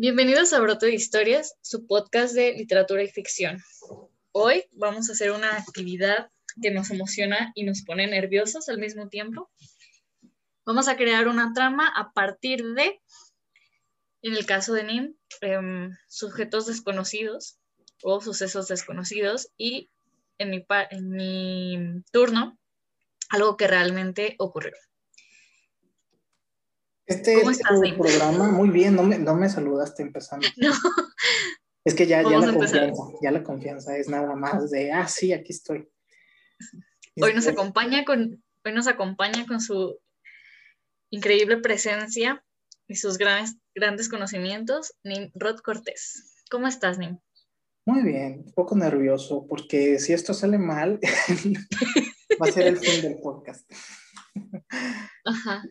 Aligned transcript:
Bienvenidos 0.00 0.52
a 0.52 0.60
Broto 0.60 0.86
de 0.86 0.94
Historias, 0.94 1.56
su 1.60 1.84
podcast 1.88 2.32
de 2.32 2.52
literatura 2.52 3.02
y 3.02 3.08
ficción. 3.08 3.60
Hoy 4.30 4.62
vamos 4.70 5.08
a 5.08 5.12
hacer 5.12 5.32
una 5.32 5.56
actividad 5.56 6.30
que 6.62 6.70
nos 6.70 6.92
emociona 6.92 7.50
y 7.56 7.64
nos 7.64 7.82
pone 7.82 8.06
nerviosos 8.06 8.68
al 8.68 8.78
mismo 8.78 9.08
tiempo. 9.08 9.50
Vamos 10.64 10.86
a 10.86 10.96
crear 10.96 11.26
una 11.26 11.52
trama 11.52 11.88
a 11.88 12.12
partir 12.12 12.62
de, 12.74 13.02
en 14.22 14.36
el 14.36 14.46
caso 14.46 14.72
de 14.72 14.84
Nim, 14.84 15.16
em, 15.40 15.90
sujetos 16.06 16.66
desconocidos 16.66 17.58
o 18.04 18.20
sucesos 18.20 18.68
desconocidos 18.68 19.48
y 19.56 19.90
en 20.38 20.50
mi, 20.50 20.64
en 20.90 21.10
mi 21.10 22.02
turno, 22.12 22.56
algo 23.30 23.56
que 23.56 23.66
realmente 23.66 24.36
ocurrió. 24.38 24.74
Este, 27.08 27.38
¿Cómo 27.38 27.50
estás, 27.50 27.80
programa, 27.96 28.50
muy 28.50 28.68
bien, 28.68 28.94
no 28.94 29.02
me, 29.02 29.18
no 29.18 29.34
me 29.34 29.48
saludaste 29.48 30.02
empezando. 30.02 30.46
No. 30.56 30.72
Es 31.84 31.94
que 31.94 32.06
ya, 32.06 32.22
ya 32.22 32.38
la 32.38 32.52
confianza, 32.52 33.12
ya 33.22 33.30
la 33.30 33.42
confianza 33.42 33.96
es 33.96 34.08
nada 34.10 34.36
más 34.36 34.70
de, 34.70 34.92
ah, 34.92 35.08
sí, 35.08 35.32
aquí 35.32 35.52
estoy. 35.52 35.88
Hoy 37.16 37.32
nos 37.32 37.46
este, 37.46 37.52
acompaña 37.52 38.04
con, 38.04 38.44
hoy 38.62 38.72
nos 38.72 38.88
acompaña 38.88 39.46
con 39.46 39.62
su 39.62 39.98
increíble 41.08 41.56
presencia 41.58 42.44
y 42.88 42.96
sus 42.96 43.16
grandes, 43.16 43.56
grandes 43.74 44.10
conocimientos, 44.10 44.92
Nim 45.02 45.30
Rod 45.34 45.60
Cortés. 45.60 46.34
¿Cómo 46.50 46.66
estás, 46.66 46.98
Nim? 46.98 47.18
Muy 47.86 48.02
bien, 48.02 48.42
un 48.44 48.52
poco 48.52 48.76
nervioso, 48.76 49.46
porque 49.48 49.98
si 49.98 50.12
esto 50.12 50.34
sale 50.34 50.58
mal, 50.58 51.00
va 52.42 52.48
a 52.48 52.52
ser 52.52 52.66
el 52.66 52.76
fin 52.76 53.00
del 53.00 53.18
podcast. 53.22 53.66
Ajá. 55.24 55.62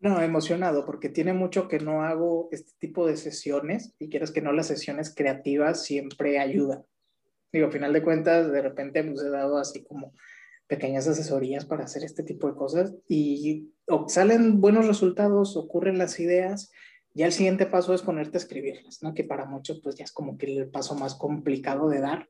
No, 0.00 0.22
emocionado, 0.22 0.86
porque 0.86 1.08
tiene 1.08 1.32
mucho 1.32 1.66
que 1.66 1.80
no 1.80 2.02
hago 2.02 2.48
este 2.52 2.72
tipo 2.78 3.06
de 3.06 3.16
sesiones 3.16 3.94
y 3.98 4.08
quieres 4.08 4.30
que 4.30 4.40
no, 4.40 4.52
las 4.52 4.68
sesiones 4.68 5.12
creativas 5.14 5.82
siempre 5.82 6.38
ayudan. 6.38 6.84
Digo, 7.52 7.66
a 7.66 7.72
final 7.72 7.92
de 7.92 8.02
cuentas, 8.02 8.52
de 8.52 8.62
repente 8.62 9.00
hemos 9.00 9.22
dado 9.22 9.58
así 9.58 9.82
como 9.82 10.12
pequeñas 10.68 11.08
asesorías 11.08 11.64
para 11.64 11.84
hacer 11.84 12.04
este 12.04 12.22
tipo 12.22 12.46
de 12.46 12.54
cosas 12.54 12.94
y 13.08 13.72
salen 14.06 14.60
buenos 14.60 14.86
resultados, 14.86 15.56
ocurren 15.56 15.98
las 15.98 16.20
ideas, 16.20 16.70
ya 17.14 17.26
el 17.26 17.32
siguiente 17.32 17.66
paso 17.66 17.94
es 17.94 18.02
ponerte 18.02 18.36
a 18.36 18.40
escribirlas, 18.40 19.02
¿no? 19.02 19.14
Que 19.14 19.24
para 19.24 19.46
muchos 19.46 19.80
pues 19.80 19.96
ya 19.96 20.04
es 20.04 20.12
como 20.12 20.36
que 20.36 20.46
el 20.46 20.68
paso 20.68 20.94
más 20.94 21.14
complicado 21.14 21.88
de 21.88 22.00
dar, 22.00 22.28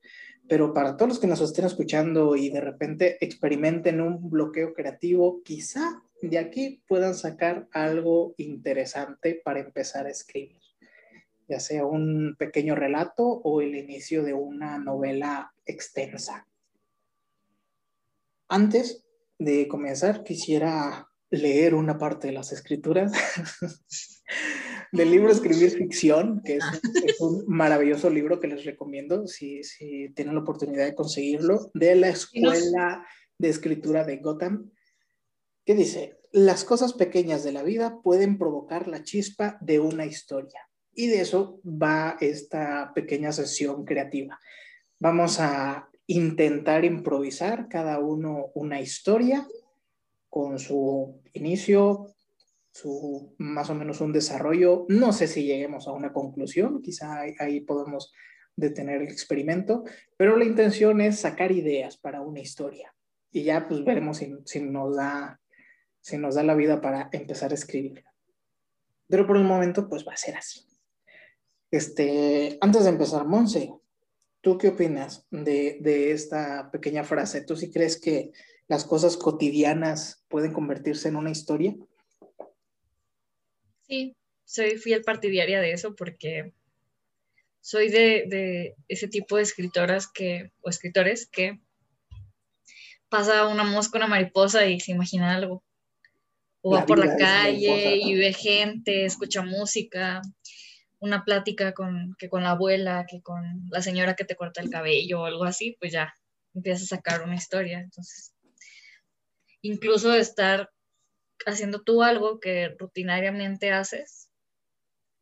pero 0.48 0.72
para 0.72 0.96
todos 0.96 1.08
los 1.11 1.19
que 1.19 1.27
nos 1.27 1.41
estén 1.41 1.66
escuchando 1.66 2.36
y 2.36 2.48
de 2.48 2.61
repente 2.61 3.19
experimenten 3.20 4.00
un 4.00 4.30
bloqueo 4.30 4.72
creativo, 4.72 5.42
quizá 5.42 6.02
de 6.22 6.38
aquí 6.38 6.83
puedan 6.88 7.14
sacar 7.14 7.69
algo 7.72 8.34
interesante 8.38 9.41
para 9.44 9.61
empezar 9.61 10.06
a 10.06 10.11
escribir, 10.11 10.61
ya 11.48 11.61
sea 11.61 11.84
un 11.86 12.34
pequeño 12.38 12.74
relato 12.74 13.24
o 13.24 13.61
el 13.61 13.77
inicio 13.77 14.24
de 14.24 14.34
una 14.34 14.78
novela 14.78 15.52
extensa. 15.64 16.46
Antes 18.48 19.05
de 19.39 19.69
comenzar, 19.69 20.24
quisiera 20.24 21.08
leer 21.30 21.74
una 21.74 21.98
parte 21.98 22.28
de 22.28 22.33
las 22.33 22.52
escrituras 22.52 23.12
del 24.92 25.11
libro 25.11 25.30
Escribir 25.30 25.70
Ficción, 25.70 26.42
que 26.42 26.56
es, 26.56 26.64
un 27.20 27.44
maravilloso 27.46 28.08
libro 28.08 28.41
que 28.41 28.48
les 28.48 28.64
recomiendo 28.64 29.27
si, 29.27 29.62
si 29.62 30.08
tienen 30.14 30.34
la 30.34 30.41
oportunidad 30.41 30.86
de 30.86 30.94
conseguirlo, 30.94 31.70
de 31.74 31.94
la 31.94 32.08
Escuela 32.08 33.06
de 33.36 33.48
Escritura 33.50 34.05
de 34.05 34.16
Gotham 34.16 34.70
¿Qué 35.69 35.74
dice, 35.74 36.16
las 36.33 36.64
cosas 36.64 36.94
pequeñas 36.94 37.44
de 37.44 37.52
la 37.52 37.62
vida 37.62 38.00
pueden 38.00 38.38
provocar 38.38 38.88
la 38.88 39.02
chispa 39.02 39.58
de 39.61 39.80
una 39.80 40.06
historia. 40.06 40.66
Y 40.94 41.08
de 41.08 41.20
eso 41.20 41.61
va 41.62 42.16
esta 42.22 42.92
pequeña 42.94 43.33
sesión 43.33 43.84
creativa. 43.84 44.41
Vamos 44.98 45.41
a 45.41 45.91
intentar 46.06 46.86
improvisar 46.86 47.68
cada 47.68 47.98
uno 47.98 48.46
una 48.55 48.80
historia 48.80 49.46
con 50.30 50.58
su 50.58 51.20
inicio, 51.34 52.14
su 52.73 53.35
más 53.36 53.68
o 53.68 53.74
menos 53.74 54.00
un 54.00 54.14
desarrollo. 54.14 54.86
No 54.89 55.12
sé 55.12 55.27
si 55.27 55.45
lleguemos 55.45 55.86
a 55.86 55.92
una 55.92 56.14
conclusión, 56.14 56.80
quizá 56.80 57.20
ahí, 57.20 57.61
podemos 57.61 58.11
detener 58.56 59.02
el 59.02 59.08
experimento, 59.08 59.85
pero 60.17 60.35
la 60.35 60.46
intención 60.46 61.02
es 61.02 61.18
sacar 61.20 61.52
ideas 61.52 61.98
para 61.98 62.23
una 62.23 62.40
historia 62.40 62.95
y 63.30 63.42
ya 63.42 63.68
pues 63.68 63.85
veremos 63.85 64.17
si, 64.17 64.35
si 64.46 64.62
nos 64.62 64.96
da 64.96 65.39
si 66.01 66.19
nos 66.19 66.35
da 66.35 66.42
la 66.42 66.55
vida 66.55 66.81
para 66.81 67.09
empezar 67.13 67.51
a 67.51 67.55
escribir. 67.55 68.05
Pero 69.09 69.27
por 69.27 69.36
el 69.36 69.45
momento, 69.45 69.89
pues 69.89 70.07
va 70.07 70.13
a 70.13 70.17
ser 70.17 70.36
así. 70.36 70.67
Este, 71.70 72.59
antes 72.61 72.85
de 72.85 72.91
empezar, 72.91 73.27
Monse, 73.27 73.73
¿tú 74.41 74.59
qué 74.59 74.69
opinas 74.69 75.27
de, 75.31 75.79
de 75.81 76.13
esta 76.13 76.70
pequeña 76.70 77.05
frase? 77.05 77.42
¿Tú 77.42 77.57
sí 77.57 77.70
crees 77.70 78.01
que 78.01 78.33
las 78.69 78.85
cosas 78.85 79.17
cotidianas 79.17 80.25
pueden 80.29 80.53
convertirse 80.53 81.09
en 81.09 81.17
una 81.17 81.31
historia? 81.31 81.75
Sí, 83.86 84.17
soy 84.45 84.77
fiel 84.79 85.03
partidaria 85.03 85.61
de 85.61 85.73
eso 85.73 85.95
porque 85.95 86.53
soy 87.61 87.89
de, 87.89 88.25
de, 88.29 88.77
ese 88.89 89.09
tipo 89.09 89.36
de 89.36 89.42
escritoras 89.42 90.07
que, 90.07 90.53
o 90.61 90.70
escritores 90.70 91.27
que 91.27 91.61
pasa 93.09 93.47
una 93.47 93.65
mosca, 93.65 93.98
una 93.98 94.07
mariposa 94.07 94.67
y 94.67 94.80
se 94.80 94.92
imagina 94.92 95.35
algo 95.35 95.63
o 96.61 96.73
va 96.73 96.86
por 96.86 96.98
la 96.98 97.17
calle 97.17 97.96
y 97.96 98.14
ve 98.14 98.33
gente, 98.33 99.05
escucha 99.05 99.42
música, 99.42 100.20
una 101.01 101.24
plática 101.24 101.73
con, 101.73 102.14
que 102.19 102.29
con 102.29 102.42
la 102.42 102.51
abuela, 102.51 103.07
que 103.08 103.23
con 103.23 103.42
la 103.70 103.83
señora 103.83 104.17
que 104.17 104.24
te 104.24 104.36
corta 104.36 104.61
el 104.61 104.70
cabello 104.70 105.20
o 105.20 105.24
algo 105.24 105.45
así, 105.45 105.77
pues 105.79 105.92
ya 105.92 106.13
empiezas 106.55 106.85
a 106.92 106.97
sacar 106.97 107.23
una 107.23 107.36
historia. 107.36 107.80
Entonces, 107.80 108.35
incluso 109.63 110.14
estar 110.14 110.70
haciendo 111.47 111.83
tú 111.83 112.02
algo 112.02 112.41
que 112.41 112.74
rutinariamente 112.79 113.70
haces, 113.70 114.29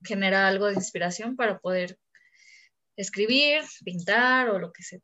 genera 0.03 0.49
algo 0.49 0.67
de 0.67 0.75
inspiración 0.75 1.37
para 1.37 1.59
poder 1.59 1.99
escribir, 2.97 3.63
pintar 3.85 4.49
o 4.49 4.59
lo 4.59 4.73
que 4.73 4.83
sea, 4.83 4.99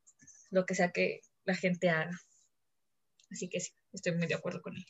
lo 0.51 0.65
que, 0.65 0.75
sea 0.75 0.91
que 0.91 1.21
la 1.45 1.55
gente 1.55 1.91
haga. 1.91 2.19
Así 3.31 3.49
que 3.49 3.61
sí, 3.61 3.73
estoy 3.93 4.17
muy 4.17 4.27
de 4.27 4.35
acuerdo 4.35 4.63
con 4.63 4.75
él. 4.75 4.85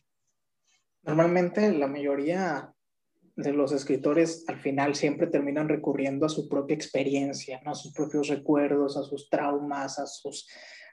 Normalmente 1.03 1.73
la 1.73 1.89
mayoría 1.89 2.73
de 3.37 3.53
los 3.53 3.73
escritores 3.73 4.45
al 4.47 4.61
final 4.61 4.95
siempre 4.95 5.27
terminan 5.27 5.69
recurriendo 5.69 6.27
a 6.27 6.29
su 6.29 6.49
propia 6.49 6.75
experiencia, 6.75 7.61
a 7.65 7.75
sus 7.75 7.93
propios 7.93 8.29
recuerdos, 8.29 8.97
a 8.97 9.03
sus 9.03 9.29
traumas, 9.29 9.99
a 9.99 10.07
sus 10.07 10.47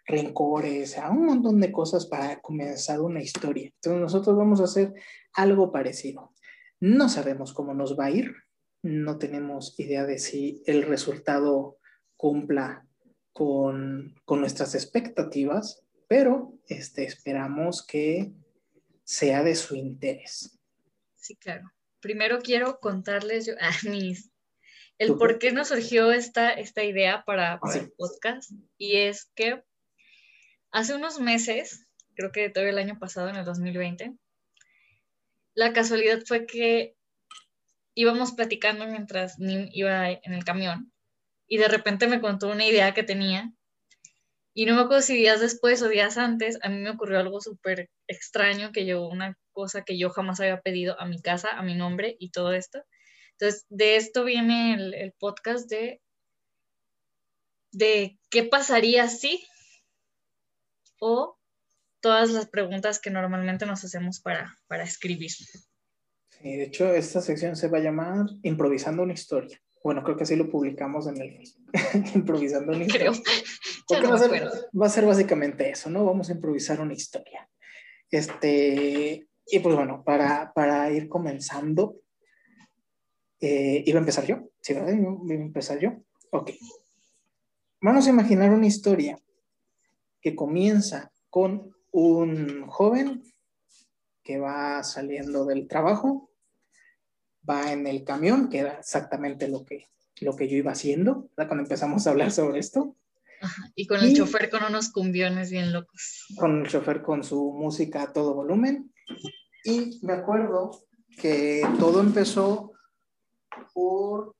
rencores, 0.06 0.97
a 0.97 1.12
un 1.12 1.25
montón 1.25 1.59
de 1.59 1.72
cosas 1.72 2.08
para 2.08 2.40
comenzar 2.42 3.02
una 3.02 3.22
historia. 3.22 3.72
Entonces 3.75 4.02
nosotros 4.02 4.38
vamos 4.38 4.62
a 4.62 4.66
hacer 4.66 4.94
algo 5.34 5.72
parecido. 5.72 6.34
No 6.80 7.09
sabemos 7.09 7.53
cómo 7.53 7.74
nos 7.74 8.00
va 8.00 8.06
a 8.06 8.12
ir, 8.12 8.34
no 8.81 9.18
tenemos 9.18 9.78
idea 9.80 10.06
de 10.06 10.18
si 10.18 10.64
el 10.66 10.84
resultado 10.84 11.78
cumpla 12.16 12.88
con, 13.34 14.16
con 14.26 14.40
nuestras 14.40 14.74
expectativas, 14.76 15.84
pero 16.08 16.53
este, 16.68 17.03
esperamos 17.03 17.86
que 17.86 18.31
sea 19.09 19.42
de 19.42 19.56
su 19.56 19.75
interés. 19.75 20.59
Sí, 21.16 21.36
claro. 21.36 21.74
Primero 22.00 22.42
quiero 22.44 22.80
contarles 22.80 23.47
yo, 23.47 23.53
a 23.59 23.72
mis, 23.90 24.30
el 25.00 25.16
por 25.16 25.40
qué 25.40 25.52
nos 25.52 25.70
surgió 25.70 26.12
esta, 26.12 26.52
esta 26.52 26.84
idea 26.84 27.24
para, 27.25 27.59
el 27.74 27.92
podcast. 27.97 28.52
Y 28.78 28.97
es 28.97 29.31
que 29.34 29.64
hace 30.70 30.94
unos 30.94 31.20
meses, 31.20 31.88
creo 32.14 32.31
que 32.31 32.52
todo 32.52 32.66
el 32.66 32.78
año 32.78 33.00
pasado, 33.00 33.30
en 33.30 33.38
el 33.38 33.46
2020, 33.46 34.14
la 35.56 35.74
casualidad 35.74 36.22
fue 36.28 36.46
que 36.46 36.96
íbamos 37.96 38.34
platicando 38.34 38.85
mientras 38.85 39.40
Nim 39.40 39.70
iba 39.72 40.11
en 40.11 40.34
el 40.34 40.46
camión 40.46 40.94
y 41.47 41.58
de 41.58 41.67
repente 41.67 42.06
me 42.06 42.22
contó 42.22 42.47
una 42.50 42.66
idea 42.67 42.94
que 42.94 43.02
tenía 43.02 43.52
y 44.59 44.66
no 44.66 44.76
me 44.76 44.82
acuerdo 44.82 45.02
si 45.02 45.16
días 45.16 45.40
después 45.40 45.82
o 45.82 45.88
días 45.88 46.17
antes, 46.17 46.59
a 46.61 46.67
mí 46.67 46.79
me 46.79 46.90
ocurrió 46.90 47.17
algo 47.20 47.40
súper 47.40 47.90
extraño, 48.09 48.73
que 48.73 48.85
yo, 48.85 49.08
una 49.08 49.38
cosa 49.53 49.84
que 49.84 49.97
yo 49.97 50.09
jamás 50.09 50.41
había 50.41 50.59
pedido 50.59 51.00
a 51.00 51.06
mi 51.06 51.22
casa, 51.22 51.52
a 51.52 51.64
mi 51.64 51.76
nombre 51.76 52.17
y 52.20 52.32
todo 52.32 52.52
esto. 52.52 52.84
Entonces, 53.38 53.66
de 53.70 53.96
esto 53.96 54.26
viene 54.26 54.73
el, 54.73 55.14
podcast 55.17 55.70
de, 55.70 56.02
de 57.72 58.20
qué 58.29 58.44
pasaría 58.44 59.08
si 59.08 59.47
o 61.00 61.40
todas 62.02 62.29
las 62.32 62.50
preguntas 62.50 63.00
que 63.00 63.11
normalmente 63.11 63.66
nos 63.66 63.85
hacemos 63.85 64.20
para, 64.20 64.58
para 64.67 64.84
escribir. 64.84 65.32
Sí, 65.32 66.58
de 66.58 66.64
hecho, 66.64 66.94
esta 66.94 67.22
sección 67.22 67.56
se 67.56 67.70
va 67.70 67.78
a 67.78 67.82
llamar 67.82 68.26
Improvisando 68.44 69.03
una 69.03 69.14
historia. 69.14 69.58
Bueno, 69.84 70.03
creo 70.03 70.17
que 70.17 70.23
así 70.23 70.35
lo 70.35 70.49
publicamos 70.49 71.08
en 71.08 71.22
el 71.22 71.43
improvisando 72.16 72.73
una 72.73 72.84
historia. 72.84 73.11
Creo. 73.87 74.09
va, 74.09 74.16
a 74.16 74.17
ser, 74.17 74.52
va, 74.81 74.85
a 74.85 74.90
ser, 74.90 75.05
básicamente 75.05 75.70
eso, 75.70 75.90
¿no? 75.90 76.05
Vamos 76.05 76.29
a 76.29 76.34
improvisar 76.34 76.81
una 76.81 76.93
historia. 76.93 77.49
Este, 78.11 79.28
y 79.46 79.59
pues 79.59 79.76
bueno, 79.76 80.03
para, 80.03 80.52
para 80.53 80.91
ir 80.91 81.08
comenzando, 81.08 81.96
Eh, 83.41 83.84
¿Iba 83.85 83.99
a 83.99 84.02
empezar 84.02 84.26
yo? 84.26 84.49
Sí, 84.59 84.73
¿verdad? 84.73 84.91
¿Iba 84.91 85.11
a 85.11 85.34
empezar 85.34 85.79
yo? 85.79 85.91
Ok. 86.32 86.52
Vamos 87.82 88.05
a 88.05 88.09
imaginar 88.09 88.52
una 88.52 88.67
historia 88.67 89.17
que 90.22 90.35
comienza 90.35 91.11
con 91.29 91.73
un 91.91 92.67
joven 92.67 93.23
que 94.23 94.37
va 94.40 94.84
saliendo 94.84 95.46
del 95.46 95.67
trabajo, 95.67 96.28
va 97.49 97.72
en 97.72 97.87
el 97.87 98.03
camión, 98.03 98.49
que 98.49 98.59
era 98.59 98.73
exactamente 98.73 99.47
lo 99.47 99.66
que, 99.66 99.90
lo 100.22 100.35
que 100.35 100.47
yo 100.47 100.57
iba 100.57 100.72
haciendo, 100.72 101.29
cuando 101.35 101.63
empezamos 101.63 102.05
a 102.05 102.11
hablar 102.11 102.31
sobre 102.31 102.59
esto. 102.59 102.96
y 103.75 103.87
con 103.87 104.01
el 104.01 104.16
chofer 104.16 104.49
con 104.49 104.63
unos 104.63 104.91
cumbiones 104.91 105.49
bien 105.49 105.72
locos. 105.72 106.25
Con 106.37 106.61
el 106.61 106.67
chofer 106.67 107.01
con 107.01 107.23
su 107.23 107.53
música 107.53 108.03
a 108.03 108.13
todo 108.13 108.34
volumen. 108.34 108.93
Y 109.63 109.99
me 110.03 110.13
acuerdo 110.13 110.72
que 111.22 111.63
todo 111.79 112.01
empezó 112.01 112.73
por 113.73 114.35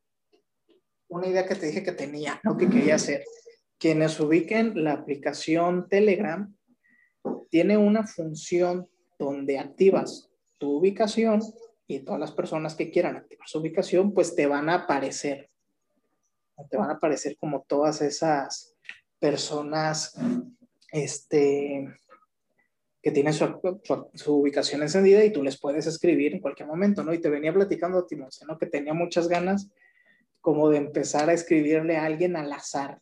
una 1.08 1.28
idea 1.28 1.46
que 1.46 1.56
te 1.56 1.68
dije 1.68 1.84
que 1.84 1.92
tenía, 1.92 2.40
¿no? 2.44 2.58
Que 2.58 2.70
quería 2.70 2.96
hacer. 2.96 3.24
Quienes 3.78 4.20
ubiquen 4.20 4.84
la 4.84 4.94
aplicación 4.94 5.88
Telegram, 5.90 6.54
tiene 7.50 7.78
una 7.78 8.06
función 8.06 8.88
donde 9.18 9.60
activas 9.60 10.30
tu 10.58 10.78
ubicación 10.78 11.42
y 11.90 12.02
todas 12.02 12.20
las 12.20 12.32
personas 12.32 12.76
que 12.76 12.92
quieran 12.92 13.16
activar 13.16 13.48
su 13.48 13.58
ubicación, 13.58 14.14
pues 14.14 14.36
te 14.36 14.46
van 14.46 14.70
a 14.70 14.76
aparecer. 14.76 15.50
Te 16.70 16.78
van 16.78 16.92
a 16.92 16.94
aparecer 16.94 17.36
como 17.36 17.66
todas 17.68 18.04
esas 18.04 18.76
personas 19.18 20.16
este, 20.92 21.92
que 23.02 23.10
tienen 23.10 23.34
su, 23.34 23.46
ubicación 24.28 24.84
encendida 24.84 25.26
y 25.26 25.34
tú 25.34 25.42
les 25.42 25.60
puedes 25.60 25.88
escribir 25.88 26.36
en 26.36 26.42
cualquier 26.42 26.68
momento, 26.68 27.04
¿no? 27.04 27.12
Y 27.12 27.22
te 27.22 27.30
venía 27.30 27.52
platicando, 27.52 28.06
Timoteo, 28.06 28.48
¿no? 28.48 28.60
Que 28.60 28.68
tenía 28.68 28.94
muchas 28.94 29.28
ganas 29.28 29.72
como 30.42 30.70
de 30.70 30.78
empezar 30.78 31.28
a 31.32 31.34
escribirle 31.34 31.98
a 31.98 32.06
alguien 32.06 32.36
al 32.36 32.54
azar. 32.54 33.02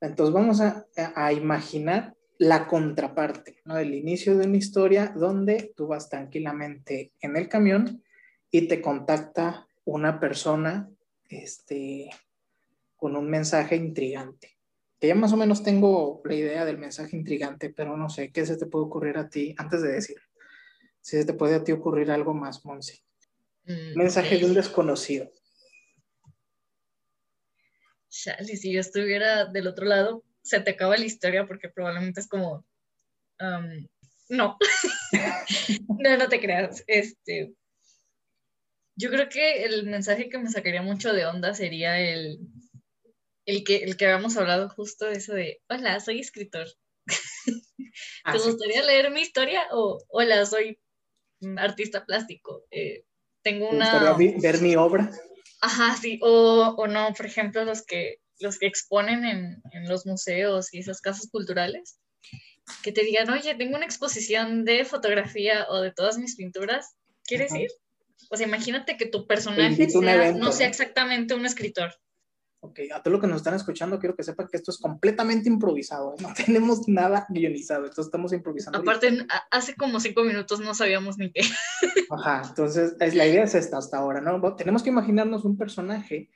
Entonces 0.00 0.32
vamos 0.32 0.60
a, 0.60 0.86
a 1.16 1.32
imaginar 1.32 2.14
la 2.42 2.66
contraparte, 2.66 3.62
¿no? 3.64 3.78
El 3.78 3.94
inicio 3.94 4.36
de 4.36 4.48
una 4.48 4.56
historia 4.56 5.14
donde 5.14 5.72
tú 5.76 5.86
vas 5.86 6.08
tranquilamente 6.08 7.12
en 7.20 7.36
el 7.36 7.48
camión 7.48 8.02
y 8.50 8.66
te 8.66 8.82
contacta 8.82 9.68
una 9.84 10.18
persona 10.18 10.90
este, 11.28 12.10
con 12.96 13.14
un 13.14 13.30
mensaje 13.30 13.76
intrigante. 13.76 14.58
Que 14.98 15.06
ya 15.06 15.14
más 15.14 15.32
o 15.32 15.36
menos 15.36 15.62
tengo 15.62 16.20
la 16.24 16.34
idea 16.34 16.64
del 16.64 16.78
mensaje 16.78 17.16
intrigante, 17.16 17.70
pero 17.70 17.96
no 17.96 18.08
sé, 18.08 18.32
¿qué 18.32 18.44
se 18.44 18.56
te 18.56 18.66
puede 18.66 18.86
ocurrir 18.86 19.18
a 19.18 19.28
ti 19.28 19.54
antes 19.56 19.80
de 19.80 19.92
decir? 19.92 20.16
Si 21.00 21.16
se 21.16 21.24
te 21.24 21.34
puede 21.34 21.54
a 21.54 21.62
ti 21.62 21.70
ocurrir 21.70 22.10
algo 22.10 22.34
más, 22.34 22.64
Monsi. 22.64 23.04
Mm, 23.66 23.96
mensaje 23.96 24.38
de 24.38 24.46
un 24.46 24.54
desconocido. 24.54 25.30
Chale, 28.08 28.56
si 28.56 28.72
yo 28.72 28.80
estuviera 28.80 29.44
del 29.44 29.68
otro 29.68 29.86
lado, 29.86 30.24
se 30.42 30.60
te 30.60 30.72
acaba 30.72 30.96
la 30.96 31.04
historia 31.04 31.46
porque 31.46 31.68
probablemente 31.68 32.20
es 32.20 32.28
como, 32.28 32.64
no, 34.28 34.58
no, 35.98 36.16
no 36.16 36.28
te 36.28 36.40
creas. 36.40 36.84
Este, 36.86 37.54
yo 38.96 39.10
creo 39.10 39.28
que 39.28 39.64
el 39.64 39.86
mensaje 39.86 40.28
que 40.28 40.38
me 40.38 40.50
sacaría 40.50 40.82
mucho 40.82 41.12
de 41.12 41.26
onda 41.26 41.54
sería 41.54 42.00
el, 42.00 42.38
el 43.46 43.64
que, 43.64 43.78
el 43.78 43.96
que 43.96 44.06
habíamos 44.06 44.36
hablado 44.36 44.68
justo, 44.68 45.08
eso 45.08 45.34
de, 45.34 45.60
hola, 45.68 46.00
soy 46.00 46.20
escritor. 46.20 46.66
¿Te 48.32 48.38
gustaría 48.38 48.82
leer 48.82 49.10
mi 49.10 49.20
historia? 49.20 49.62
O, 49.72 50.02
hola, 50.08 50.46
soy 50.46 50.78
artista 51.56 52.04
plástico. 52.04 52.64
Eh, 52.70 53.04
tengo 53.42 53.70
una... 53.70 54.14
ver 54.16 54.60
mi 54.60 54.76
obra? 54.76 55.10
Ajá, 55.60 55.96
sí. 55.96 56.18
O, 56.22 56.74
o 56.76 56.86
no, 56.86 57.12
por 57.14 57.26
ejemplo, 57.26 57.64
los 57.64 57.84
que 57.84 58.21
los 58.42 58.58
que 58.58 58.66
exponen 58.66 59.24
en, 59.24 59.62
en, 59.72 59.88
los 59.88 60.06
museos 60.06 60.72
y 60.74 60.80
esas 60.80 61.00
casas 61.00 61.28
culturales, 61.30 61.98
que 62.82 62.92
te 62.92 63.02
digan, 63.02 63.30
oye, 63.30 63.54
tengo 63.54 63.76
una 63.76 63.84
exposición 63.84 64.64
de 64.64 64.84
fotografía 64.84 65.66
o 65.68 65.80
de 65.80 65.92
todas 65.92 66.18
mis 66.18 66.36
pinturas, 66.36 66.94
¿quieres 67.24 67.54
ir? 67.54 67.70
O 68.30 68.36
sea, 68.36 68.46
imagínate 68.46 68.96
que 68.96 69.06
tu 69.06 69.26
personaje 69.26 69.88
no 70.34 70.52
sea 70.52 70.68
exactamente 70.68 71.34
un 71.34 71.44
escritor. 71.44 71.92
Ok, 72.64 72.78
a 72.94 73.02
todos 73.02 73.14
los 73.14 73.20
que 73.20 73.26
nos 73.26 73.38
están 73.38 73.54
escuchando, 73.54 73.98
quiero 73.98 74.14
que 74.14 74.22
sepan 74.22 74.46
que 74.46 74.56
esto 74.56 74.70
es 74.70 74.78
completamente 74.78 75.48
improvisado, 75.48 76.14
¿eh? 76.14 76.22
no 76.22 76.32
tenemos 76.46 76.86
nada 76.86 77.26
guionizado, 77.28 77.86
entonces 77.86 78.06
estamos 78.06 78.32
improvisando. 78.32 78.78
Aparte, 78.78 79.26
hace 79.50 79.74
como 79.74 79.98
cinco 79.98 80.22
minutos 80.22 80.60
no 80.60 80.72
sabíamos 80.72 81.18
ni 81.18 81.32
qué. 81.32 81.40
Ajá, 82.10 82.42
entonces 82.48 82.94
la 83.00 83.26
idea 83.26 83.42
es 83.42 83.56
esta 83.56 83.78
hasta 83.78 83.98
ahora, 83.98 84.20
¿no? 84.20 84.54
Tenemos 84.54 84.84
que 84.84 84.90
imaginarnos 84.90 85.44
un 85.44 85.56
personaje 85.56 86.30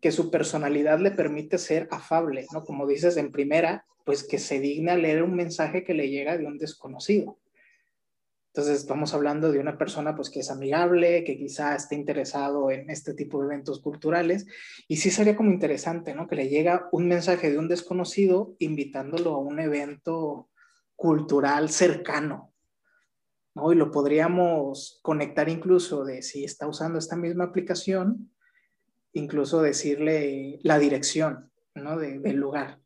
que 0.00 0.12
su 0.12 0.30
personalidad 0.30 1.00
le 1.00 1.10
permite 1.10 1.58
ser 1.58 1.88
afable, 1.90 2.46
¿no? 2.52 2.64
Como 2.64 2.86
dices 2.86 3.16
en 3.16 3.32
primera, 3.32 3.86
pues 4.04 4.24
que 4.24 4.38
se 4.38 4.60
digna 4.60 4.96
leer 4.96 5.22
un 5.22 5.34
mensaje 5.34 5.84
que 5.84 5.94
le 5.94 6.08
llega 6.08 6.38
de 6.38 6.46
un 6.46 6.58
desconocido. 6.58 7.38
Entonces, 8.58 8.80
estamos 8.80 9.12
hablando 9.14 9.52
de 9.52 9.60
una 9.60 9.76
persona 9.76 10.16
pues 10.16 10.30
que 10.30 10.40
es 10.40 10.50
amigable, 10.50 11.22
que 11.22 11.36
quizá 11.36 11.76
esté 11.76 11.94
interesado 11.94 12.70
en 12.70 12.90
este 12.90 13.14
tipo 13.14 13.40
de 13.40 13.46
eventos 13.46 13.80
culturales 13.80 14.46
y 14.88 14.96
sí 14.96 15.10
sería 15.10 15.36
como 15.36 15.50
interesante, 15.50 16.14
¿no? 16.14 16.26
Que 16.26 16.36
le 16.36 16.48
llega 16.48 16.88
un 16.90 17.06
mensaje 17.06 17.50
de 17.50 17.58
un 17.58 17.68
desconocido 17.68 18.56
invitándolo 18.58 19.34
a 19.34 19.38
un 19.38 19.60
evento 19.60 20.48
cultural 20.96 21.68
cercano, 21.68 22.52
¿no? 23.54 23.72
Y 23.72 23.76
lo 23.76 23.90
podríamos 23.92 24.98
conectar 25.02 25.48
incluso 25.48 26.04
de 26.04 26.22
si 26.22 26.44
está 26.44 26.66
usando 26.66 26.98
esta 26.98 27.14
misma 27.14 27.44
aplicación, 27.44 28.32
incluso 29.12 29.62
decirle 29.62 30.58
la 30.62 30.78
dirección 30.78 31.50
¿no? 31.74 31.98
de, 31.98 32.18
del 32.18 32.36
lugar. 32.36 32.80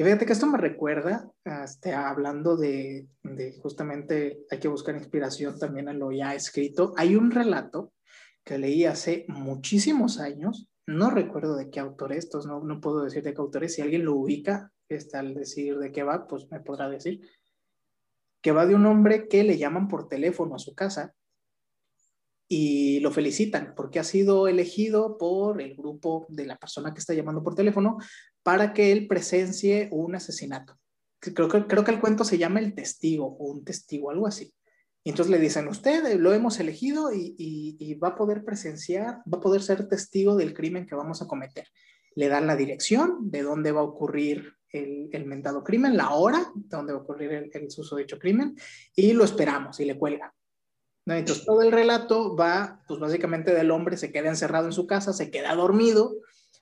Y 0.00 0.04
fíjate 0.04 0.24
que 0.24 0.32
esto 0.32 0.46
me 0.46 0.56
recuerda, 0.56 1.30
este, 1.44 1.92
hablando 1.92 2.56
de, 2.56 3.06
justamente 3.60 4.46
hay 4.50 4.58
que 4.58 4.68
buscar 4.68 4.94
inspiración 4.94 5.58
también 5.58 5.88
en 5.88 5.98
lo 5.98 6.10
ya 6.10 6.34
escrito. 6.34 6.94
Hay 6.96 7.16
un 7.16 7.30
relato 7.30 7.92
que 8.42 8.56
leí 8.56 8.86
hace 8.86 9.26
muchísimos 9.28 10.18
años, 10.18 10.70
no 10.86 11.10
recuerdo 11.10 11.54
de 11.54 11.68
qué 11.68 11.80
autor 11.80 12.14
es, 12.14 12.30
no, 12.46 12.64
no 12.64 12.80
puedo 12.80 13.02
decir 13.02 13.22
de 13.22 13.34
qué 13.34 13.40
autor 13.42 13.64
es, 13.64 13.74
si 13.74 13.82
alguien 13.82 14.06
lo 14.06 14.14
ubica, 14.14 14.72
este, 14.88 15.18
al 15.18 15.34
decir 15.34 15.76
de 15.76 15.92
qué 15.92 16.02
va, 16.02 16.26
pues 16.26 16.50
me 16.50 16.60
podrá 16.60 16.88
decir, 16.88 17.20
que 18.42 18.52
va 18.52 18.64
de 18.64 18.74
un 18.74 18.86
hombre 18.86 19.28
que 19.28 19.44
le 19.44 19.58
llaman 19.58 19.86
por 19.86 20.08
teléfono 20.08 20.54
a 20.54 20.58
su 20.58 20.74
casa 20.74 21.14
y 22.52 22.98
lo 22.98 23.12
felicitan 23.12 23.74
porque 23.76 24.00
ha 24.00 24.04
sido 24.04 24.48
elegido 24.48 25.16
por 25.18 25.62
el 25.62 25.76
grupo 25.76 26.26
de 26.28 26.46
la 26.46 26.56
persona 26.56 26.92
que 26.92 26.98
está 26.98 27.14
llamando 27.14 27.44
por 27.44 27.54
teléfono 27.54 27.98
para 28.42 28.72
que 28.72 28.90
él 28.90 29.06
presencie 29.06 29.88
un 29.92 30.16
asesinato. 30.16 30.76
Creo 31.20 31.48
que, 31.48 31.66
creo 31.68 31.84
que 31.84 31.92
el 31.92 32.00
cuento 32.00 32.24
se 32.24 32.38
llama 32.38 32.58
El 32.58 32.74
Testigo 32.74 33.24
o 33.24 33.52
un 33.52 33.64
testigo, 33.64 34.10
algo 34.10 34.26
así. 34.26 34.52
Y 35.04 35.10
entonces 35.10 35.30
le 35.30 35.38
dicen, 35.38 35.68
usted 35.68 36.18
lo 36.18 36.32
hemos 36.32 36.58
elegido 36.58 37.12
y, 37.14 37.94
va 38.02 38.08
a 38.08 38.16
poder 38.16 38.44
presenciar, 38.44 39.18
va 39.32 39.38
a 39.38 39.40
poder 39.40 39.62
ser 39.62 39.88
testigo 39.88 40.34
del 40.34 40.52
crimen 40.52 40.86
que 40.86 40.96
vamos 40.96 41.22
a 41.22 41.28
cometer. 41.28 41.68
Le 42.16 42.26
dan 42.26 42.48
la 42.48 42.56
dirección 42.56 43.30
de 43.30 43.42
dónde 43.42 43.70
va 43.70 43.80
a 43.80 43.84
ocurrir 43.84 44.54
el, 44.72 45.08
el 45.12 45.24
mentado 45.24 45.62
crimen, 45.62 45.96
la 45.96 46.10
hora 46.10 46.50
de 46.52 46.76
dónde 46.76 46.94
va 46.94 46.98
a 46.98 47.02
ocurrir 47.02 47.30
el, 47.30 47.50
el 47.52 47.70
susodicho 47.70 48.18
crimen 48.18 48.56
y 48.96 49.12
lo 49.12 49.22
esperamos 49.22 49.78
y 49.78 49.84
le 49.84 49.96
cuelga. 49.96 50.34
Entonces 51.18 51.44
todo 51.44 51.62
el 51.62 51.72
relato 51.72 52.36
va, 52.36 52.82
pues 52.86 53.00
básicamente 53.00 53.52
del 53.52 53.70
hombre 53.70 53.96
se 53.96 54.12
queda 54.12 54.28
encerrado 54.28 54.66
en 54.66 54.72
su 54.72 54.86
casa, 54.86 55.12
se 55.12 55.30
queda 55.30 55.54
dormido, 55.54 56.16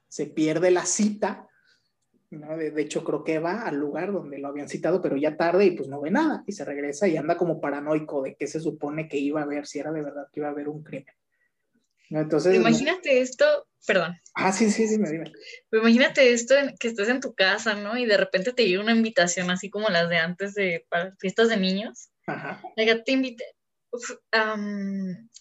se 0.08 0.26
pierde 0.26 0.70
la 0.70 0.86
cita, 0.86 1.48
de, 2.30 2.82
hecho 2.82 3.04
creo 3.04 3.24
que 3.24 3.38
va 3.38 3.62
al 3.62 3.76
lugar 3.76 4.12
donde 4.12 4.38
lo 4.38 4.48
habían 4.48 4.68
citado, 4.68 5.00
pero 5.00 5.16
ya 5.16 5.36
tarde 5.36 5.64
y 5.64 5.70
pues 5.70 5.88
no 5.88 6.00
ve 6.00 6.10
nada 6.10 6.44
y 6.46 6.52
se 6.52 6.64
regresa 6.64 7.08
y 7.08 7.16
anda 7.16 7.38
como 7.38 7.60
paranoico 7.60 8.22
de 8.22 8.36
que 8.36 8.46
se 8.46 8.60
supone 8.60 9.08
que 9.08 9.16
iba 9.16 9.42
a 9.42 9.46
ver, 9.46 9.66
si 9.66 9.78
era 9.78 9.92
de 9.92 10.02
verdad 10.02 10.28
que 10.32 10.40
iba 10.40 10.48
a 10.48 10.52
haber 10.52 10.68
un 10.68 10.82
crimen. 10.82 11.14
Entonces, 12.10 12.54
imagínate 12.54 13.20
esto, 13.20 13.44
perdón. 13.86 14.16
Ah, 14.34 14.52
sí, 14.52 14.70
sí, 14.70 14.86
dime, 14.86 15.10
dime. 15.10 15.32
imagínate 15.72 16.32
esto, 16.32 16.54
que 16.78 16.88
estés 16.88 17.08
en 17.08 17.20
tu 17.20 17.34
casa, 17.34 17.74
¿no? 17.74 17.98
Y 17.98 18.06
de 18.06 18.16
repente 18.16 18.52
te 18.52 18.66
llega 18.66 18.82
una 18.82 18.92
invitación 18.92 19.50
así 19.50 19.68
como 19.68 19.88
las 19.88 20.08
de 20.08 20.16
antes 20.16 20.54
de 20.54 20.86
para 20.88 21.14
fiestas 21.18 21.48
de 21.48 21.58
niños. 21.58 22.10
Ajá. 22.26 22.60
te 22.76 23.12
invité, 23.12 23.44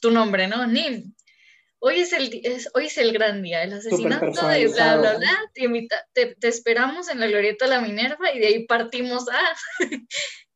tu 0.02 0.12
nombre, 0.12 0.48
¿no? 0.48 0.66
Nim. 0.68 1.14
Hoy 1.80 2.00
es, 2.00 2.12
el, 2.12 2.42
hoy 2.74 2.86
es 2.88 2.98
el 2.98 3.14
gran 3.14 3.44
día, 3.44 3.64
el 3.64 3.74
asesinato 3.74 4.48
de 4.48 4.68
bla, 4.68 4.98
bla, 4.98 5.18
bla. 5.18 5.52
Te, 6.14 6.36
te, 6.36 6.48
esperamos 6.48 7.08
en 7.10 7.20
la 7.20 7.28
glorieta 7.28 7.66
de 7.66 7.72
la 7.72 7.82
Minerva 7.82 8.34
y 8.34 8.40
de 8.40 8.48
ahí 8.48 8.66
partimos 8.66 9.28
a, 9.30 9.40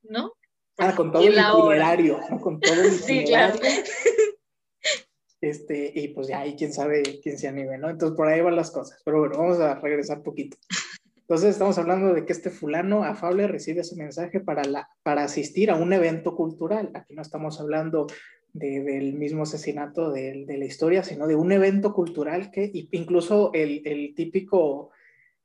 ¿no? 0.02 0.34
Ah, 0.78 0.96
con 0.96 1.12
todo 1.12 1.22
el 1.22 1.38
itinerario, 1.38 2.20
¿no? 2.28 2.42
Con 2.42 2.60
todo 2.60 2.74
el 2.74 2.94
itinerario. 2.96 3.06
sí, 3.06 3.24
claro. 3.26 3.60
Este, 5.42 5.92
y 5.96 6.10
pues 6.10 6.28
ya 6.28 6.42
ahí 6.42 6.56
quién 6.56 6.72
sabe 6.72 7.20
quién 7.22 7.38
se 7.38 7.48
anime, 7.48 7.78
¿no? 7.80 7.90
Entonces 7.90 8.16
por 8.16 8.28
ahí 8.28 8.42
van 8.42 8.56
las 8.56 8.70
cosas. 8.70 9.02
Pero 9.04 9.20
bueno, 9.20 9.38
vamos 9.38 9.60
a 9.60 9.76
regresar 9.76 10.22
poquito. 10.22 10.58
Entonces 11.32 11.52
estamos 11.52 11.78
hablando 11.78 12.14
de 12.14 12.26
que 12.26 12.34
este 12.34 12.50
fulano 12.50 13.06
afable 13.06 13.48
recibe 13.48 13.80
ese 13.80 13.96
mensaje 13.96 14.42
para, 14.42 14.66
la, 14.66 14.90
para 15.02 15.24
asistir 15.24 15.72
a 15.72 15.78
un 15.78 15.94
evento 15.94 16.36
cultural. 16.36 16.92
Aquí 16.94 17.14
no 17.14 17.22
estamos 17.22 17.62
hablando 17.62 18.08
del 18.52 19.14
mismo 19.14 19.44
asesinato 19.44 20.12
de, 20.12 20.44
de, 20.46 20.58
la 20.58 20.66
historia, 20.66 21.04
sino 21.06 21.28
de 21.28 21.36
un 21.36 21.54
evento 21.54 21.94
cultural 21.94 22.52
que 22.52 22.70
incluso 22.92 23.50
el, 23.54 23.82
el 23.86 24.14
típico 24.14 24.92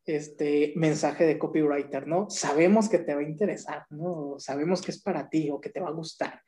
este 0.06 0.72
mensaje 0.74 1.24
de 1.24 1.38
copywriter, 1.38 2.08
¿no? 2.08 2.28
Sabemos 2.30 2.88
que 2.88 2.98
te 2.98 3.14
va 3.14 3.20
a 3.20 3.28
interesar, 3.28 3.84
¿no? 3.90 4.40
Sabemos 4.40 4.82
que 4.82 4.90
es 4.90 5.00
para 5.00 5.28
ti 5.28 5.50
o 5.52 5.60
que 5.60 5.70
te 5.70 5.78
va 5.78 5.90
a 5.90 5.92
gustar. 5.92 6.42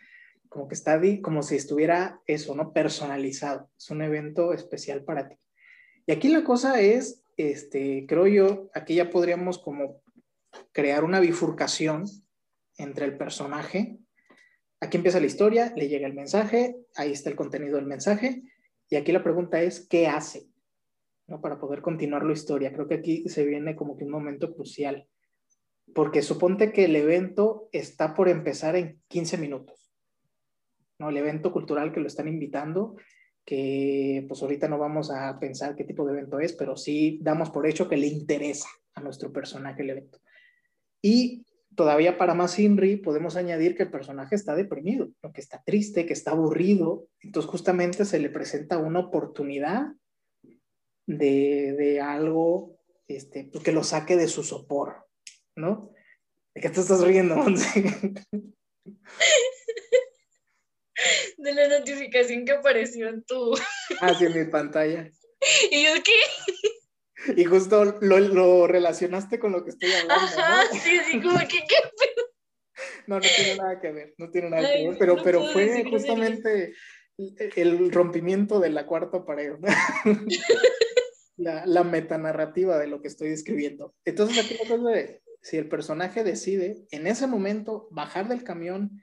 Como 0.49 0.67
que 0.67 0.75
está 0.75 1.01
como 1.23 1.45
si 1.45 1.55
estuviera 1.55 2.21
eso, 2.27 2.57
¿no? 2.57 2.73
Personalizado. 2.73 3.71
Es 3.79 3.89
un 3.91 4.03
evento 4.03 4.53
especial 4.53 5.05
para 5.05 5.29
ti. 5.29 5.37
Y 6.07 6.11
aquí 6.11 6.27
la 6.27 6.43
cosa 6.43 6.81
es, 6.81 7.23
este, 7.39 8.05
creo 8.07 8.27
yo, 8.27 8.69
aquí 8.75 8.97
ya 8.97 9.11
podríamos 9.11 9.59
como 9.59 10.03
crear 10.73 11.05
una 11.05 11.21
bifurcación 11.21 12.05
entre 12.77 13.07
el 13.07 13.17
personaje. 13.17 13.99
Aquí 14.81 14.97
empieza 14.97 15.21
la 15.21 15.27
historia, 15.27 15.73
le 15.77 15.89
llega 15.89 16.07
el 16.07 16.15
mensaje, 16.15 16.77
ahí 16.97 17.13
está 17.13 17.31
el 17.31 17.37
contenido 17.37 17.77
del 17.77 17.87
mensaje. 17.87 18.43
Y 18.91 18.97
aquí 18.97 19.13
la 19.13 19.23
pregunta 19.23 19.63
es, 19.63 19.87
¿qué 19.87 20.09
hace? 20.09 20.49
¿no? 21.29 21.41
Para 21.41 21.61
poder 21.61 21.81
continuar 21.81 22.25
la 22.25 22.33
historia. 22.33 22.73
Creo 22.73 22.89
que 22.89 22.97
aquí 22.97 23.29
se 23.29 23.45
viene 23.45 23.77
como 23.77 23.97
que 23.97 24.05
un 24.05 24.11
momento 24.11 24.53
crucial, 24.53 25.07
porque 25.95 26.23
suponte 26.23 26.73
que 26.73 26.87
el 26.87 26.97
evento 26.97 27.69
está 27.71 28.15
por 28.15 28.29
empezar 28.29 28.75
en 28.75 29.01
15 29.09 29.39
minutos, 29.39 29.93
¿no? 30.99 31.11
El 31.11 31.19
evento 31.19 31.53
cultural 31.53 31.93
que 31.93 32.01
lo 32.01 32.09
están 32.09 32.27
invitando, 32.27 32.97
que 33.49 34.27
pues 34.29 34.43
ahorita 34.43 34.69
no 34.69 34.77
vamos 34.77 35.11
a 35.11 35.39
pensar 35.41 35.75
qué 35.75 35.83
tipo 35.83 36.05
de 36.05 36.13
evento 36.13 36.39
es, 36.39 36.53
pero 36.53 36.77
sí 36.77 37.19
damos 37.23 37.49
por 37.49 37.67
hecho 37.67 37.89
que 37.89 37.97
le 37.97 38.07
interesa 38.07 38.69
a 38.93 39.01
nuestro 39.01 39.33
personaje 39.33 39.81
el 39.81 39.89
evento. 39.89 40.21
Y 41.01 41.47
todavía 41.75 42.19
para 42.19 42.35
más 42.35 42.59
INRI 42.59 42.99
podemos 42.99 43.37
añadir 43.37 43.75
que 43.75 43.85
el 43.85 43.91
personaje 43.91 44.35
está 44.35 44.55
deprimido, 44.55 45.09
que 45.33 45.41
está 45.41 45.63
triste, 45.65 46.05
que 46.05 46.13
está 46.13 46.33
aburrido. 46.33 47.09
Entonces 47.23 47.51
justamente 47.51 48.05
se 48.05 48.19
le 48.19 48.29
presenta 48.29 48.77
una 48.77 48.99
oportunidad 48.99 49.95
de, 51.07 51.73
de 51.73 52.03
algo 52.03 52.77
este, 53.07 53.49
pues 53.51 53.65
que 53.65 53.73
lo 53.73 53.83
saque 53.83 54.19
de 54.19 54.29
su 54.29 54.43
sopor, 54.43 55.07
¿no? 55.57 55.91
¿De 56.55 56.61
qué 56.61 56.69
te 56.69 56.81
estás 56.81 57.03
riendo, 57.03 57.35
De 61.39 61.55
la 61.55 61.79
notificación 61.79 62.45
que 62.45 62.53
apareció 62.53 63.09
en 63.09 63.25
tu... 63.25 63.55
Ah, 64.01 64.15
sí, 64.15 64.27
en 64.27 64.35
mi 64.35 64.51
pantalla. 64.51 65.11
¿Y 65.71 65.85
yo 65.85 65.93
qué? 66.05 67.35
Y 67.37 67.45
justo 67.45 67.97
lo, 68.01 68.19
lo, 68.19 68.67
relacionaste 68.67 69.39
con 69.39 69.53
lo 69.53 69.65
que 69.65 69.71
estoy 69.71 69.91
hablando. 69.93 70.25
Ajá, 70.25 70.65
¿no? 70.65 70.79
sí, 70.79 70.99
sí, 71.11 71.21
como 71.21 71.39
que 71.41 71.47
qué 71.47 71.77
No, 73.07 73.17
no 73.17 73.21
tiene 73.21 73.57
nada 73.57 73.81
que 73.81 73.91
ver, 73.91 74.15
no 74.19 74.31
tiene 74.31 74.51
nada 74.51 74.69
que 74.69 74.89
ver, 74.89 74.99
pero, 74.99 75.17
pero 75.23 75.45
fue 75.53 75.85
justamente 75.89 76.75
el 77.57 77.91
rompimiento 77.91 78.61
de 78.61 78.71
la 78.71 78.87
cuarta 78.87 79.25
pared. 79.25 79.55
la, 81.37 81.67
la, 81.67 81.85
metanarrativa 81.85 82.79
de 82.79 82.87
lo 82.87 83.01
que 83.01 83.09
estoy 83.09 83.31
describiendo. 83.31 83.95
Entonces, 84.05 84.39
aquí 84.39 84.57
de 84.57 85.23
si 85.43 85.57
el 85.57 85.69
personaje 85.69 86.23
decide 86.23 86.87
en 86.91 87.07
ese 87.07 87.27
momento 87.27 87.89
bajar 87.91 88.29
del 88.29 88.45
camión 88.45 89.03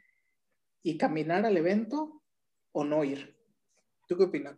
y 0.84 0.98
caminar 0.98 1.46
al 1.46 1.58
evento 1.58 2.22
o 2.76 2.84
no 2.84 3.04
ir. 3.06 3.34
¿Tú 4.08 4.18
qué 4.18 4.24
opinas? 4.26 4.56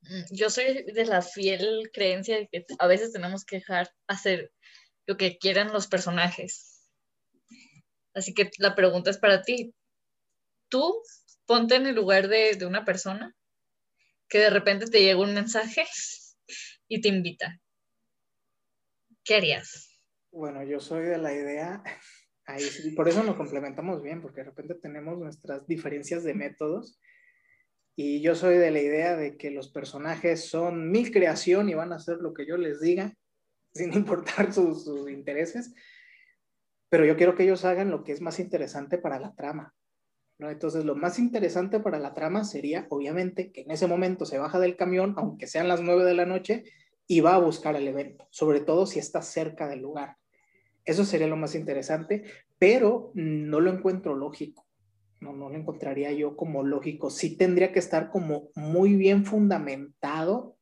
Mm, 0.00 0.24
yo 0.30 0.48
soy 0.48 0.84
de 0.84 1.04
la 1.04 1.20
fiel 1.20 1.90
creencia 1.92 2.38
de 2.38 2.48
que 2.48 2.64
a 2.78 2.86
veces 2.86 3.12
tenemos 3.12 3.44
que 3.44 3.56
dejar 3.56 3.92
hacer 4.06 4.52
lo 5.04 5.18
que 5.18 5.36
quieran 5.36 5.72
los 5.72 5.86
personajes. 5.86 6.88
Así 8.14 8.32
que 8.32 8.50
la 8.58 8.74
pregunta 8.74 9.10
es 9.10 9.18
para 9.18 9.42
ti. 9.42 9.74
Tú 10.68 11.02
ponte 11.44 11.76
en 11.76 11.86
el 11.86 11.94
lugar 11.94 12.28
de, 12.28 12.54
de 12.54 12.64
una 12.64 12.86
persona 12.86 13.36
que 14.26 14.38
de 14.38 14.50
repente 14.50 14.86
te 14.86 15.02
llega 15.02 15.20
un 15.20 15.34
mensaje 15.34 15.84
y 16.88 17.02
te 17.02 17.08
invita. 17.08 17.60
¿Qué 19.22 19.36
harías? 19.36 20.00
Bueno, 20.30 20.64
yo 20.64 20.80
soy 20.80 21.04
de 21.04 21.18
la 21.18 21.34
idea, 21.34 21.82
por 22.94 23.08
eso 23.08 23.24
nos 23.24 23.36
complementamos 23.36 24.02
bien, 24.02 24.22
porque 24.22 24.42
de 24.42 24.50
repente 24.50 24.74
tenemos 24.74 25.18
nuestras 25.18 25.66
diferencias 25.66 26.22
de 26.22 26.34
métodos. 26.34 27.00
Y 27.96 28.20
yo 28.20 28.34
soy 28.34 28.56
de 28.56 28.70
la 28.70 28.80
idea 28.80 29.16
de 29.16 29.36
que 29.36 29.50
los 29.50 29.68
personajes 29.68 30.48
son 30.48 30.90
mi 30.90 31.10
creación 31.10 31.68
y 31.68 31.74
van 31.74 31.92
a 31.92 31.96
hacer 31.96 32.18
lo 32.18 32.34
que 32.34 32.46
yo 32.46 32.56
les 32.56 32.80
diga, 32.80 33.14
sin 33.74 33.92
importar 33.94 34.52
sus, 34.52 34.86
intereses. 35.10 35.74
Pero 36.88 37.04
yo 37.04 37.16
quiero 37.16 37.34
que 37.34 37.44
ellos 37.44 37.64
hagan 37.64 37.90
lo 37.90 38.04
que 38.04 38.12
es 38.12 38.20
más 38.20 38.38
interesante 38.38 38.98
para 38.98 39.18
la 39.18 39.34
trama. 39.34 39.74
Entonces, 40.38 40.84
lo 40.84 40.94
más 40.94 41.18
interesante 41.18 41.80
para 41.80 41.98
la 41.98 42.12
trama 42.12 42.44
sería, 42.44 42.86
obviamente, 42.90 43.50
que 43.50 43.62
en 43.62 43.70
ese 43.70 43.86
momento 43.86 44.26
se 44.26 44.38
baja 44.38 44.60
del 44.60 44.76
camión, 44.76 45.14
aunque 45.16 45.46
sean 45.46 45.66
las 45.66 45.80
nueve 45.80 46.04
de 46.04 46.12
la 46.12 46.26
noche, 46.26 46.64
y 47.06 47.20
va 47.20 47.36
a 47.36 47.38
buscar 47.38 47.74
el 47.74 47.88
evento, 47.88 48.28
sobre 48.30 48.60
todo 48.60 48.86
si 48.86 48.98
está 48.98 49.22
cerca 49.22 49.66
del 49.66 49.80
lugar. 49.80 50.16
Eso 50.86 51.04
sería 51.04 51.26
lo 51.26 51.36
más 51.36 51.54
interesante, 51.54 52.24
pero 52.58 53.10
no 53.14 53.60
lo 53.60 53.70
encuentro 53.70 54.14
lógico. 54.14 54.64
No, 55.20 55.32
no 55.32 55.50
lo 55.50 55.56
encontraría 55.56 56.12
yo 56.12 56.36
como 56.36 56.62
lógico. 56.62 57.10
Sí 57.10 57.36
tendría 57.36 57.72
que 57.72 57.78
estar 57.78 58.10
como 58.10 58.50
muy 58.54 58.94
bien 58.94 59.24
fundamentado 59.24 60.56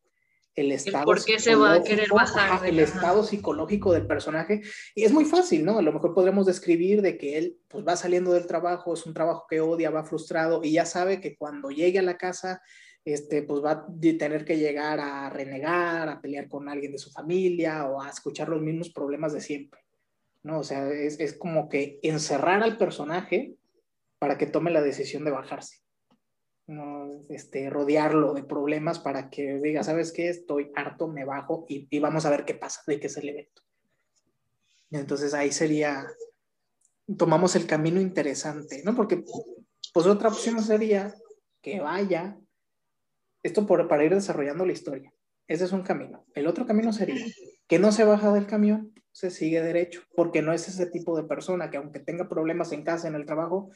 el 0.54 0.72
estado. 0.72 1.04
¿Por 1.04 1.24
qué 1.24 1.38
se 1.38 1.54
va 1.54 1.74
a 1.74 1.82
querer 1.82 2.08
bajar? 2.10 2.64
el 2.66 2.78
estado 2.78 3.24
psicológico 3.24 3.92
del 3.92 4.06
personaje. 4.06 4.62
Y 4.94 5.04
es 5.04 5.12
muy 5.12 5.24
fácil, 5.24 5.64
¿no? 5.64 5.78
A 5.78 5.82
lo 5.82 5.92
mejor 5.92 6.14
podremos 6.14 6.46
describir 6.46 7.02
de 7.02 7.18
que 7.18 7.38
él 7.38 7.58
pues 7.68 7.84
va 7.86 7.96
saliendo 7.96 8.32
del 8.32 8.46
trabajo, 8.46 8.94
es 8.94 9.04
un 9.06 9.14
trabajo 9.14 9.46
que 9.48 9.60
odia, 9.60 9.90
va 9.90 10.04
frustrado 10.04 10.60
y 10.62 10.72
ya 10.72 10.86
sabe 10.86 11.20
que 11.20 11.36
cuando 11.36 11.70
llegue 11.70 11.98
a 11.98 12.02
la 12.02 12.16
casa, 12.16 12.62
este, 13.04 13.42
pues 13.42 13.62
va 13.62 13.70
a 13.72 13.86
tener 14.00 14.44
que 14.44 14.56
llegar 14.56 15.00
a 15.00 15.28
renegar, 15.28 16.08
a 16.08 16.20
pelear 16.20 16.48
con 16.48 16.68
alguien 16.68 16.92
de 16.92 16.98
su 16.98 17.10
familia 17.10 17.86
o 17.86 18.00
a 18.00 18.08
escuchar 18.08 18.48
los 18.48 18.62
mismos 18.62 18.90
problemas 18.90 19.32
de 19.32 19.40
siempre, 19.40 19.83
¿no? 20.44 20.60
O 20.60 20.62
sea, 20.62 20.88
es, 20.88 21.18
es 21.18 21.36
como 21.36 21.68
que 21.68 21.98
encerrar 22.02 22.62
al 22.62 22.78
personaje 22.78 23.56
para 24.20 24.38
que 24.38 24.46
tome 24.46 24.70
la 24.70 24.82
decisión 24.82 25.24
de 25.24 25.32
bajarse 25.32 25.84
no, 26.66 27.10
este, 27.28 27.68
rodearlo 27.68 28.32
de 28.32 28.42
problemas 28.42 28.98
para 28.98 29.28
que 29.28 29.60
diga, 29.60 29.82
¿sabes 29.82 30.12
qué? 30.12 30.28
Estoy 30.28 30.70
harto, 30.74 31.08
me 31.08 31.24
bajo 31.24 31.66
y, 31.68 31.86
y, 31.90 31.98
vamos 31.98 32.24
a 32.24 32.30
ver 32.30 32.44
qué 32.44 32.54
pasa, 32.54 32.80
de 32.86 33.00
qué 33.00 33.08
es 33.08 33.16
el 33.16 33.28
evento. 33.28 33.62
entonces 34.90 35.34
ahí 35.34 35.52
sería, 35.52 36.06
tomamos 37.18 37.54
el 37.56 37.66
camino 37.66 38.00
interesante, 38.00 38.82
¿no? 38.84 38.94
Porque 38.94 39.22
pues 39.92 40.06
otra 40.06 40.28
opción 40.28 40.62
sería 40.62 41.14
que 41.60 41.80
vaya, 41.80 42.38
esto 43.42 43.66
por, 43.66 43.86
para 43.86 44.04
ir 44.04 44.14
desarrollando 44.14 44.64
la 44.64 44.72
historia. 44.72 45.12
Ese 45.46 45.64
es 45.64 45.72
un 45.72 45.82
camino. 45.82 46.24
El 46.34 46.46
otro 46.46 46.66
camino 46.66 46.92
sería 46.94 47.22
que 47.68 47.78
no 47.78 47.92
se 47.92 48.04
baja 48.04 48.32
del 48.32 48.46
camión, 48.46 48.93
se 49.14 49.30
sigue 49.30 49.62
derecho, 49.62 50.02
porque 50.16 50.42
no 50.42 50.52
es 50.52 50.68
ese 50.68 50.87
tipo 50.87 51.16
de 51.16 51.23
persona 51.23 51.71
que 51.71 51.76
aunque 51.76 52.00
tenga 52.00 52.28
problemas 52.28 52.73
en 52.73 52.83
casa, 52.83 53.06
en 53.06 53.14
el 53.14 53.25
trabajo, 53.25 53.71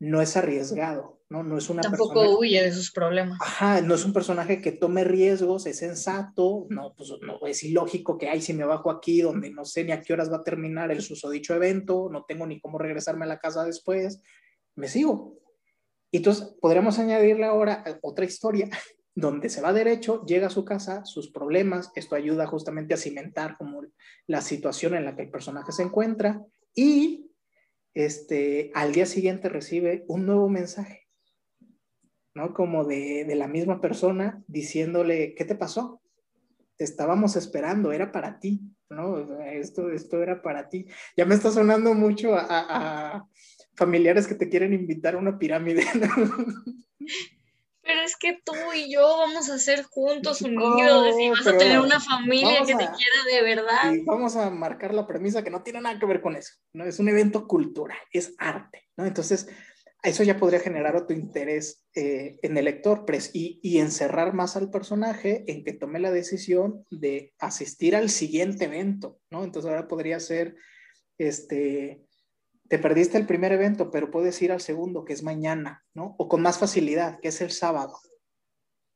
no 0.00 0.20
es 0.20 0.36
arriesgado, 0.36 1.20
¿no? 1.30 1.44
No 1.44 1.56
es 1.56 1.70
una 1.70 1.82
Tampoco 1.82 2.36
huye 2.36 2.60
de 2.60 2.72
sus 2.72 2.90
problemas. 2.90 3.38
Ajá, 3.40 3.80
no 3.80 3.94
es 3.94 4.04
un 4.04 4.12
personaje 4.12 4.60
que 4.60 4.72
tome 4.72 5.04
riesgos, 5.04 5.66
es 5.66 5.78
sensato, 5.78 6.66
no, 6.68 6.94
pues 6.96 7.12
no, 7.22 7.46
es 7.46 7.62
ilógico 7.62 8.18
que, 8.18 8.28
ay, 8.28 8.40
si 8.40 8.54
me 8.54 8.64
bajo 8.64 8.90
aquí 8.90 9.20
donde 9.20 9.52
no 9.52 9.64
sé 9.64 9.84
ni 9.84 9.92
a 9.92 10.02
qué 10.02 10.14
horas 10.14 10.32
va 10.32 10.38
a 10.38 10.42
terminar 10.42 10.90
el 10.90 11.00
susodicho 11.00 11.54
evento, 11.54 12.08
no 12.10 12.24
tengo 12.26 12.44
ni 12.48 12.60
cómo 12.60 12.78
regresarme 12.78 13.24
a 13.24 13.28
la 13.28 13.38
casa 13.38 13.64
después, 13.64 14.20
me 14.74 14.88
sigo. 14.88 15.38
Y 16.10 16.16
entonces 16.16 16.56
podríamos 16.60 16.98
añadirle 16.98 17.44
ahora 17.44 17.84
otra 18.02 18.24
historia 18.24 18.68
donde 19.14 19.48
se 19.50 19.60
va 19.60 19.72
derecho, 19.72 20.24
llega 20.24 20.46
a 20.46 20.50
su 20.50 20.64
casa, 20.64 21.04
sus 21.04 21.30
problemas, 21.30 21.92
esto 21.94 22.14
ayuda 22.14 22.46
justamente 22.46 22.94
a 22.94 22.98
cimentar 22.98 23.56
como 23.58 23.82
la 24.26 24.40
situación 24.40 24.94
en 24.94 25.04
la 25.04 25.14
que 25.14 25.22
el 25.22 25.30
personaje 25.30 25.72
se 25.72 25.82
encuentra 25.82 26.42
y 26.74 27.30
este, 27.94 28.70
al 28.74 28.92
día 28.92 29.04
siguiente 29.04 29.48
recibe 29.48 30.04
un 30.08 30.24
nuevo 30.24 30.48
mensaje, 30.48 31.08
¿no? 32.34 32.54
Como 32.54 32.84
de, 32.84 33.24
de, 33.26 33.34
la 33.34 33.48
misma 33.48 33.82
persona 33.82 34.42
diciéndole, 34.46 35.34
¿qué 35.34 35.44
te 35.44 35.54
pasó? 35.54 36.00
Te 36.76 36.84
estábamos 36.84 37.36
esperando, 37.36 37.92
era 37.92 38.10
para 38.10 38.38
ti, 38.38 38.62
¿no? 38.88 39.42
Esto, 39.42 39.90
esto 39.90 40.22
era 40.22 40.40
para 40.40 40.70
ti. 40.70 40.86
Ya 41.18 41.26
me 41.26 41.34
está 41.34 41.50
sonando 41.50 41.92
mucho 41.92 42.34
a, 42.34 43.28
familiares 43.74 44.26
que 44.26 44.34
te 44.34 44.48
quieren 44.48 44.72
invitar 44.72 45.14
a 45.14 45.18
una 45.18 45.38
pirámide, 45.38 45.84
¿no? 45.94 46.08
Pero 47.82 48.00
es 48.02 48.16
que 48.16 48.40
tú 48.44 48.54
y 48.74 48.92
yo 48.92 49.02
vamos 49.02 49.50
a 49.50 49.58
ser 49.58 49.82
juntos, 49.82 50.40
unidos, 50.42 51.14
y 51.20 51.30
vas 51.30 51.46
a 51.46 51.58
tener 51.58 51.80
una 51.80 51.98
familia 51.98 52.60
que 52.60 52.74
te 52.74 52.88
quiera 52.90 53.24
de 53.30 53.42
verdad. 53.42 53.92
Vamos 54.04 54.36
a 54.36 54.50
marcar 54.50 54.94
la 54.94 55.06
premisa 55.06 55.42
que 55.42 55.50
no 55.50 55.62
tiene 55.62 55.80
nada 55.80 55.98
que 55.98 56.06
ver 56.06 56.20
con 56.20 56.36
eso, 56.36 56.54
¿no? 56.72 56.84
Es 56.84 57.00
un 57.00 57.08
evento 57.08 57.46
cultural, 57.48 57.98
es 58.12 58.34
arte, 58.38 58.88
¿no? 58.96 59.04
Entonces, 59.04 59.48
eso 60.02 60.24
ya 60.24 60.36
podría 60.36 60.60
generar 60.60 60.96
otro 60.96 61.16
interés 61.16 61.84
eh, 61.94 62.38
en 62.42 62.56
el 62.56 62.64
lector 62.64 63.04
y, 63.32 63.60
y, 63.62 63.78
encerrar 63.78 64.34
más 64.34 64.56
al 64.56 64.70
personaje 64.70 65.44
en 65.46 65.62
que 65.64 65.72
tome 65.72 66.00
la 66.00 66.10
decisión 66.10 66.84
de 66.90 67.32
asistir 67.38 67.94
al 67.94 68.10
siguiente 68.10 68.64
evento, 68.64 69.20
¿no? 69.30 69.44
Entonces 69.44 69.70
ahora 69.70 69.86
podría 69.86 70.18
ser, 70.18 70.56
este, 71.18 72.04
te 72.72 72.78
perdiste 72.78 73.18
el 73.18 73.26
primer 73.26 73.52
evento, 73.52 73.90
pero 73.90 74.10
puedes 74.10 74.40
ir 74.40 74.50
al 74.50 74.62
segundo, 74.62 75.04
que 75.04 75.12
es 75.12 75.22
mañana, 75.22 75.84
¿no? 75.92 76.14
O 76.16 76.26
con 76.26 76.40
más 76.40 76.58
facilidad, 76.58 77.20
que 77.20 77.28
es 77.28 77.42
el 77.42 77.50
sábado. 77.50 77.98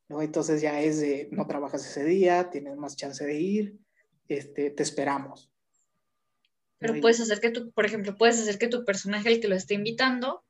¿no? 0.08 0.22
Entonces 0.22 0.62
ya 0.62 0.80
es 0.80 0.98
de, 0.98 1.28
no 1.30 1.46
trabajas 1.46 1.84
ese 1.84 2.02
día, 2.02 2.48
tienes 2.48 2.78
más 2.78 2.96
chance 2.96 3.22
de 3.22 3.38
ir, 3.38 3.76
este, 4.28 4.70
te 4.70 4.82
esperamos. 4.82 5.52
Pero 6.78 6.98
puedes 7.02 7.20
hacer 7.20 7.38
que 7.38 7.50
tu, 7.50 7.70
por 7.72 7.84
ejemplo, 7.84 8.16
puedes 8.16 8.40
hacer 8.40 8.56
que 8.56 8.68
tu 8.68 8.82
personaje, 8.86 9.28
el 9.28 9.40
que 9.40 9.48
lo 9.48 9.54
esté 9.54 9.74
invitando, 9.74 10.42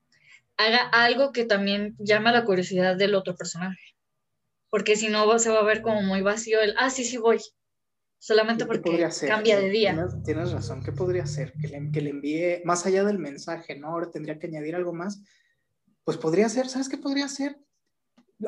haga 0.56 0.88
algo 0.92 1.32
que 1.32 1.44
también 1.44 1.96
llama 1.98 2.30
la 2.30 2.44
curiosidad 2.44 2.94
del 2.94 3.16
otro 3.16 3.34
personaje. 3.34 3.96
Porque 4.70 4.94
si 4.94 5.08
no, 5.08 5.36
se 5.40 5.50
va 5.50 5.58
a 5.58 5.64
ver 5.64 5.82
como 5.82 6.00
muy 6.00 6.22
vacío 6.22 6.60
el, 6.60 6.76
ah, 6.78 6.90
sí, 6.90 7.04
sí 7.04 7.16
voy. 7.16 7.40
Solamente 8.18 8.66
porque 8.66 9.08
cambia 9.28 9.60
de 9.60 9.68
día. 9.68 10.08
Tienes, 10.24 10.52
razón, 10.52 10.82
¿qué 10.82 10.92
podría 10.92 11.24
hacer? 11.24 11.52
Que 11.60 11.68
le, 11.68 11.90
que 11.92 12.00
le 12.00 12.10
envíe, 12.10 12.62
más 12.64 12.86
allá 12.86 13.04
del 13.04 13.18
mensaje, 13.18 13.78
¿no? 13.78 13.88
Ahora 13.88 14.10
tendría 14.10 14.38
que 14.38 14.46
añadir 14.46 14.74
algo 14.74 14.92
más. 14.92 15.22
Pues 16.02 16.16
podría 16.16 16.48
ser, 16.48 16.68
¿sabes 16.68 16.88
qué 16.88 16.98
podría 16.98 17.28
ser? 17.28 17.58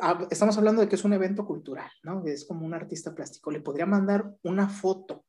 Ah, 0.01 0.27
estamos 0.29 0.57
hablando 0.57 0.81
de 0.81 0.89
que 0.89 0.95
es 0.95 1.03
un 1.03 1.13
evento 1.13 1.45
cultural, 1.45 1.89
¿no? 2.03 2.25
Es 2.25 2.45
como 2.45 2.65
un 2.65 2.73
artista 2.73 3.13
plástico. 3.15 3.51
Le 3.51 3.61
podría 3.61 3.85
mandar 3.85 4.35
una 4.43 4.69
foto 4.69 5.25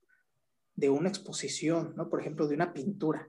de 0.74 0.90
una 0.90 1.08
exposición, 1.08 1.94
¿no? 1.96 2.08
Por 2.08 2.20
ejemplo, 2.20 2.48
de 2.48 2.54
una 2.54 2.72
pintura. 2.72 3.28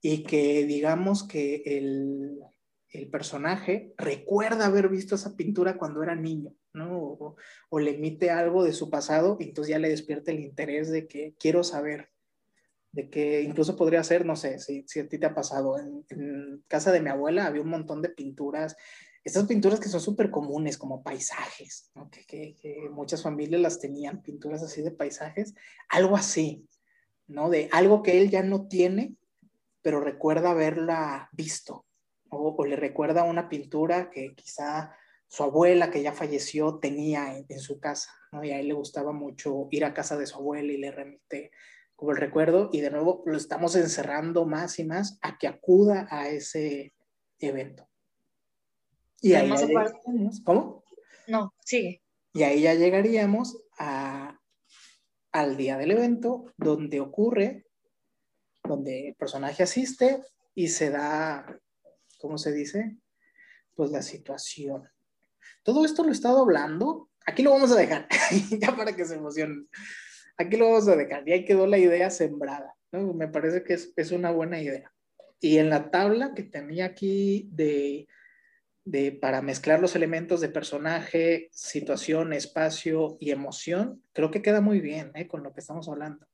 Y 0.00 0.24
que 0.24 0.66
digamos 0.66 1.26
que 1.26 1.62
el, 1.64 2.40
el 2.90 3.10
personaje 3.10 3.94
recuerda 3.96 4.66
haber 4.66 4.88
visto 4.88 5.14
esa 5.14 5.36
pintura 5.36 5.76
cuando 5.76 6.02
era 6.02 6.14
niño, 6.14 6.54
¿no? 6.74 6.98
O, 6.98 7.36
o, 7.70 7.78
le 7.78 7.92
emite 7.92 8.30
algo 8.30 8.64
de 8.64 8.72
su 8.72 8.90
pasado 8.90 9.36
y 9.40 9.44
entonces 9.44 9.70
ya 9.70 9.78
le 9.78 9.88
despierta 9.88 10.32
el 10.32 10.40
interés 10.40 10.90
de 10.90 11.06
que 11.06 11.34
quiero 11.38 11.64
saber, 11.64 12.10
de 12.92 13.08
que 13.08 13.42
incluso 13.42 13.76
podría 13.76 14.04
ser, 14.04 14.26
no 14.26 14.36
sé, 14.36 14.58
si, 14.58 14.84
si 14.86 15.00
a 15.00 15.08
ti 15.08 15.18
te 15.18 15.26
ha 15.26 15.34
pasado, 15.34 15.78
en, 15.78 16.62
casa 16.68 16.92
de 16.92 17.00
mi 17.00 17.08
abuela 17.08 17.46
había 17.46 17.62
un 17.62 17.70
montón 17.70 18.02
de 18.02 18.10
pinturas 18.10 18.76
estas 19.24 19.46
pinturas 19.46 19.80
que 19.80 19.88
son 19.88 20.00
súper 20.00 20.30
comunes, 20.30 20.76
como 20.76 21.02
paisajes, 21.02 21.90
que, 22.28 22.54
que, 22.54 22.90
muchas 22.90 23.22
familias 23.22 23.60
las 23.62 23.80
tenían, 23.80 24.20
pinturas 24.20 24.62
así 24.62 24.82
de 24.82 24.90
paisajes, 24.90 25.54
algo 25.88 26.14
así, 26.14 26.68
¿no? 27.26 27.48
De 27.48 27.70
algo 27.72 28.02
que 28.02 28.20
él 28.20 28.28
ya 28.28 28.42
no 28.42 28.68
tiene, 28.68 29.16
pero 29.80 30.00
recuerda 30.00 30.50
haberla 30.50 31.30
visto, 31.32 31.86
o, 32.28 32.54
o 32.58 32.66
le 32.66 32.76
recuerda 32.76 33.24
una 33.24 33.48
pintura 33.48 34.10
que 34.10 34.34
quizá 34.34 34.94
su 35.34 35.42
abuela, 35.42 35.90
que 35.90 36.02
ya 36.02 36.12
falleció, 36.12 36.78
tenía 36.78 37.36
en, 37.36 37.44
en, 37.48 37.58
su 37.58 37.80
casa, 37.80 38.12
¿no? 38.30 38.44
Y 38.44 38.52
a 38.52 38.60
él 38.60 38.68
le 38.68 38.74
gustaba 38.74 39.12
mucho 39.12 39.66
ir 39.72 39.84
a 39.84 39.92
casa 39.92 40.16
de 40.16 40.26
su 40.26 40.36
abuela 40.36 40.72
y 40.72 40.76
le 40.76 40.92
remite 40.92 41.50
como 41.96 42.12
el 42.12 42.16
recuerdo, 42.18 42.70
y 42.72 42.80
de 42.80 42.90
nuevo 42.90 43.22
lo 43.26 43.36
estamos 43.36 43.76
encerrando 43.76 44.46
más 44.46 44.78
y 44.78 44.84
más 44.84 45.18
a 45.22 45.38
que 45.38 45.46
acuda 45.46 46.06
a 46.10 46.28
ese 46.28 46.92
evento. 47.38 47.88
Y 49.20 49.34
ahí 49.34 49.50
¿Cómo? 50.44 50.84
No, 51.26 51.54
sigue. 51.60 52.02
Y 52.32 52.42
ahí 52.42 52.62
ya 52.62 52.74
llegaríamos 52.74 53.62
a, 53.78 54.38
al 55.32 55.56
día 55.56 55.78
del 55.78 55.92
evento 55.92 56.52
donde 56.56 57.00
ocurre, 57.00 57.66
donde 58.62 59.08
el 59.08 59.14
personaje 59.14 59.62
asiste 59.62 60.22
y 60.54 60.68
se 60.68 60.90
da, 60.90 61.60
¿cómo 62.18 62.38
se 62.38 62.52
dice? 62.52 62.98
Pues 63.74 63.90
la 63.90 64.02
situación. 64.02 64.88
Todo 65.64 65.84
esto 65.84 66.04
lo 66.04 66.10
he 66.10 66.12
estado 66.12 66.40
hablando. 66.40 67.10
Aquí 67.26 67.42
lo 67.42 67.50
vamos 67.50 67.72
a 67.72 67.76
dejar, 67.76 68.06
ya 68.60 68.76
para 68.76 68.94
que 68.94 69.04
se 69.04 69.16
emocionen. 69.16 69.68
Aquí 70.36 70.56
lo 70.56 70.66
vamos 70.66 70.86
a 70.86 70.94
dejar. 70.94 71.28
Y 71.28 71.32
ahí 71.32 71.44
quedó 71.44 71.66
la 71.66 71.78
idea 71.78 72.10
sembrada. 72.10 72.76
Me 72.92 73.26
parece 73.26 73.64
que 73.64 73.74
es, 73.74 73.92
es 73.96 74.12
una 74.12 74.30
buena 74.30 74.60
idea. 74.60 74.92
Y 75.40 75.58
en 75.58 75.68
la 75.68 75.90
tabla 75.90 76.32
que 76.34 76.44
tenía 76.44 76.84
aquí 76.84 77.48
de 77.50 78.06
de, 78.84 79.12
para 79.12 79.42
mezclar 79.42 79.80
los 79.80 79.96
elementos 79.96 80.40
de 80.40 80.48
personaje, 80.48 81.48
situación, 81.52 82.32
espacio 82.32 83.16
y 83.18 83.30
emoción, 83.30 84.02
creo 84.12 84.30
que 84.30 84.42
queda 84.42 84.60
muy 84.60 84.80
bien 84.80 85.10
¿eh? 85.14 85.26
con 85.26 85.42
lo 85.42 85.52
que 85.52 85.60
estamos 85.60 85.88
hablando. 85.88 86.26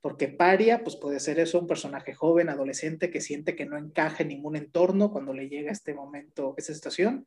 Porque 0.00 0.28
paria, 0.28 0.84
pues 0.84 0.96
puede 0.96 1.20
ser 1.20 1.38
eso, 1.40 1.58
un 1.58 1.66
personaje 1.66 2.12
joven, 2.14 2.48
adolescente, 2.48 3.10
que 3.10 3.20
siente 3.20 3.56
que 3.56 3.66
no 3.66 3.76
encaja 3.76 4.22
en 4.22 4.28
ningún 4.28 4.56
entorno 4.56 5.10
cuando 5.10 5.32
le 5.32 5.48
llega 5.48 5.72
este 5.72 5.94
momento, 5.94 6.54
esa 6.56 6.74
situación. 6.74 7.26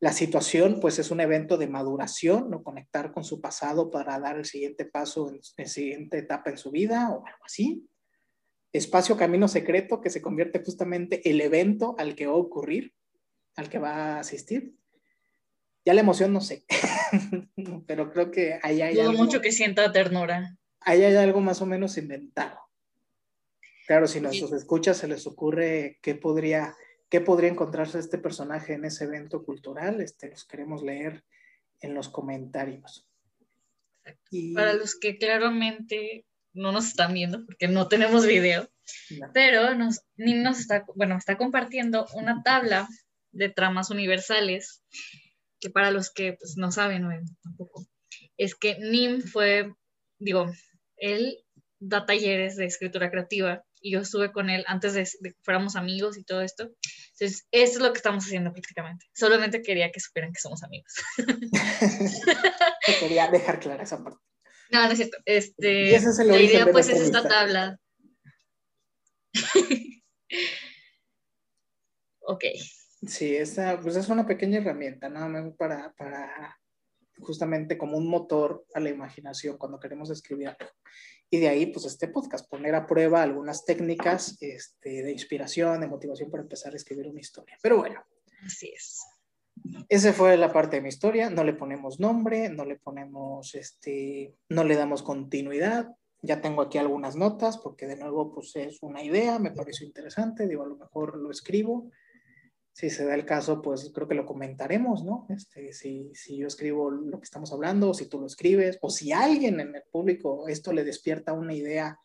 La 0.00 0.12
situación, 0.12 0.78
pues 0.80 0.98
es 0.98 1.10
un 1.10 1.20
evento 1.20 1.56
de 1.56 1.66
maduración, 1.66 2.50
¿no? 2.50 2.62
Conectar 2.62 3.12
con 3.12 3.24
su 3.24 3.40
pasado 3.40 3.90
para 3.90 4.18
dar 4.20 4.38
el 4.38 4.44
siguiente 4.44 4.84
paso 4.84 5.28
en 5.28 5.40
la 5.56 5.66
siguiente 5.66 6.18
etapa 6.18 6.50
en 6.50 6.58
su 6.58 6.70
vida 6.70 7.10
o 7.10 7.26
algo 7.26 7.44
así. 7.44 7.88
Espacio, 8.72 9.16
camino 9.16 9.48
secreto, 9.48 10.00
que 10.00 10.10
se 10.10 10.22
convierte 10.22 10.62
justamente 10.64 11.28
el 11.28 11.40
evento 11.40 11.96
al 11.98 12.14
que 12.14 12.26
va 12.26 12.34
a 12.34 12.36
ocurrir 12.36 12.94
al 13.58 13.68
que 13.68 13.78
va 13.78 13.90
a 13.90 14.20
asistir. 14.20 14.72
Ya 15.84 15.92
la 15.92 16.00
emoción 16.00 16.32
no 16.32 16.40
sé, 16.40 16.64
pero 17.86 18.12
creo 18.12 18.30
que 18.30 18.58
ahí 18.62 18.82
hay 18.82 19.00
algo, 19.00 19.14
mucho 19.14 19.40
que 19.40 19.50
sienta 19.50 19.90
ternura. 19.90 20.56
Ahí 20.80 21.02
hay 21.02 21.16
algo 21.16 21.40
más 21.40 21.60
o 21.60 21.66
menos 21.66 21.98
inventado. 21.98 22.58
Claro, 23.86 24.06
si 24.06 24.20
nos 24.20 24.36
escuchas 24.52 24.98
se 24.98 25.08
les 25.08 25.26
ocurre 25.26 25.98
qué 26.02 26.14
podría, 26.14 26.76
qué 27.08 27.20
podría 27.20 27.50
encontrarse 27.50 27.98
este 27.98 28.18
personaje 28.18 28.74
en 28.74 28.84
ese 28.84 29.04
evento 29.04 29.44
cultural, 29.44 30.00
este, 30.00 30.30
los 30.30 30.44
queremos 30.44 30.82
leer 30.82 31.24
en 31.80 31.94
los 31.94 32.08
comentarios. 32.08 33.06
Y... 34.30 34.54
Para 34.54 34.74
los 34.74 34.98
que 34.98 35.18
claramente 35.18 36.26
no 36.52 36.72
nos 36.72 36.88
están 36.88 37.14
viendo 37.14 37.44
porque 37.46 37.68
no 37.68 37.88
tenemos 37.88 38.26
video, 38.26 38.68
pero 39.32 39.74
nos, 39.74 40.02
ni 40.16 40.34
nos 40.34 40.58
está, 40.58 40.84
bueno, 40.94 41.16
está 41.16 41.36
compartiendo 41.36 42.06
una 42.14 42.42
tabla 42.42 42.88
de 43.32 43.48
tramas 43.48 43.90
universales, 43.90 44.82
que 45.60 45.70
para 45.70 45.90
los 45.90 46.10
que 46.12 46.34
pues, 46.34 46.56
no 46.56 46.72
saben 46.72 47.06
tampoco, 47.42 47.86
es 48.36 48.54
que 48.54 48.78
Nim 48.78 49.22
fue, 49.22 49.74
digo, 50.18 50.50
él 50.96 51.38
da 51.78 52.06
talleres 52.06 52.56
de 52.56 52.66
escritura 52.66 53.10
creativa 53.10 53.64
y 53.80 53.92
yo 53.92 54.00
estuve 54.00 54.32
con 54.32 54.50
él 54.50 54.64
antes 54.66 54.94
de, 54.94 55.04
que 55.04 55.34
fuéramos 55.42 55.76
amigos 55.76 56.18
y 56.18 56.24
todo 56.24 56.42
esto. 56.42 56.70
Entonces, 57.12 57.46
eso 57.50 57.72
es 57.74 57.80
lo 57.80 57.92
que 57.92 57.98
estamos 57.98 58.24
haciendo 58.24 58.52
prácticamente. 58.52 59.06
Solamente 59.14 59.62
quería 59.62 59.90
que 59.90 60.00
supieran 60.00 60.32
que 60.32 60.40
somos 60.40 60.62
amigos. 60.62 60.92
quería 63.00 63.28
dejar 63.28 63.60
clara 63.60 63.82
esa 63.82 64.02
parte. 64.02 64.20
No, 64.70 64.84
no 64.84 64.90
es 64.90 64.98
cierto. 64.98 65.16
Este, 65.24 65.98
la 66.24 66.38
idea 66.38 66.66
pues 66.70 66.88
es 66.88 67.00
esta 67.00 67.26
tabla. 67.26 67.78
ok. 72.20 72.44
Sí, 73.06 73.36
esa, 73.36 73.80
pues 73.80 73.96
es 73.96 74.08
una 74.08 74.26
pequeña 74.26 74.58
herramienta, 74.58 75.08
nada 75.08 75.28
más 75.28 75.54
para, 75.56 75.92
para 75.92 76.57
justamente 77.20 77.78
como 77.78 77.96
un 77.96 78.08
motor 78.08 78.64
a 78.74 78.80
la 78.80 78.90
imaginación 78.90 79.56
cuando 79.56 79.78
queremos 79.78 80.10
escribir 80.10 80.48
algo. 80.48 80.72
Y 81.30 81.38
de 81.38 81.48
ahí, 81.48 81.66
pues 81.66 81.84
este 81.84 82.08
podcast, 82.08 82.48
poner 82.48 82.74
a 82.74 82.86
prueba 82.86 83.22
algunas 83.22 83.64
técnicas 83.64 84.36
este, 84.40 85.02
de 85.02 85.12
inspiración, 85.12 85.80
de 85.80 85.86
motivación 85.86 86.30
para 86.30 86.42
empezar 86.42 86.72
a 86.72 86.76
escribir 86.76 87.06
una 87.08 87.20
historia. 87.20 87.56
Pero 87.62 87.78
bueno. 87.78 88.02
Así 88.44 88.72
es. 88.74 89.04
Esa 89.88 90.12
fue 90.12 90.36
la 90.36 90.52
parte 90.52 90.76
de 90.76 90.82
mi 90.82 90.88
historia. 90.88 91.28
No 91.28 91.44
le 91.44 91.52
ponemos 91.52 92.00
nombre, 92.00 92.48
no 92.48 92.64
le 92.64 92.76
ponemos, 92.76 93.54
este, 93.54 94.34
no 94.48 94.64
le 94.64 94.76
damos 94.76 95.02
continuidad. 95.02 95.88
Ya 96.22 96.40
tengo 96.40 96.62
aquí 96.62 96.78
algunas 96.78 97.16
notas 97.16 97.58
porque 97.58 97.86
de 97.86 97.96
nuevo, 97.96 98.32
pues 98.32 98.56
es 98.56 98.78
una 98.82 99.02
idea, 99.02 99.38
me 99.38 99.50
pareció 99.50 99.86
interesante. 99.86 100.46
Digo, 100.48 100.64
a 100.64 100.68
lo 100.68 100.76
mejor 100.76 101.18
lo 101.18 101.30
escribo 101.30 101.90
si 102.78 102.90
se 102.90 103.04
da 103.04 103.16
el 103.16 103.26
caso, 103.26 103.60
pues 103.60 103.90
creo 103.92 104.06
que 104.06 104.14
lo 104.14 104.24
comentaremos, 104.24 105.02
¿no? 105.02 105.26
Este, 105.30 105.72
si, 105.72 106.12
si 106.14 106.36
yo 106.36 106.46
escribo 106.46 106.92
lo 106.92 107.18
que 107.18 107.24
estamos 107.24 107.52
hablando, 107.52 107.90
o 107.90 107.94
si 107.94 108.06
tú 108.06 108.20
lo 108.20 108.26
escribes, 108.28 108.78
o 108.80 108.88
si 108.88 109.10
alguien 109.10 109.58
en 109.58 109.74
el 109.74 109.82
público 109.90 110.46
esto 110.46 110.72
le 110.72 110.84
despierta 110.84 111.32
una 111.32 111.54
idea 111.54 111.98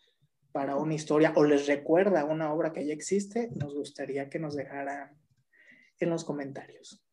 para 0.51 0.75
una 0.75 0.95
historia 0.95 1.31
o 1.35 1.43
les 1.43 1.67
recuerda 1.67 2.25
una 2.25 2.51
obra 2.51 2.73
que 2.73 2.87
ya 2.87 2.91
existe, 2.91 3.51
nos 3.53 3.75
gustaría 3.75 4.31
que 4.31 4.39
nos 4.39 4.55
dejaran 4.55 5.15
en 5.99 6.09
los 6.09 6.23
comentarios. 6.23 7.05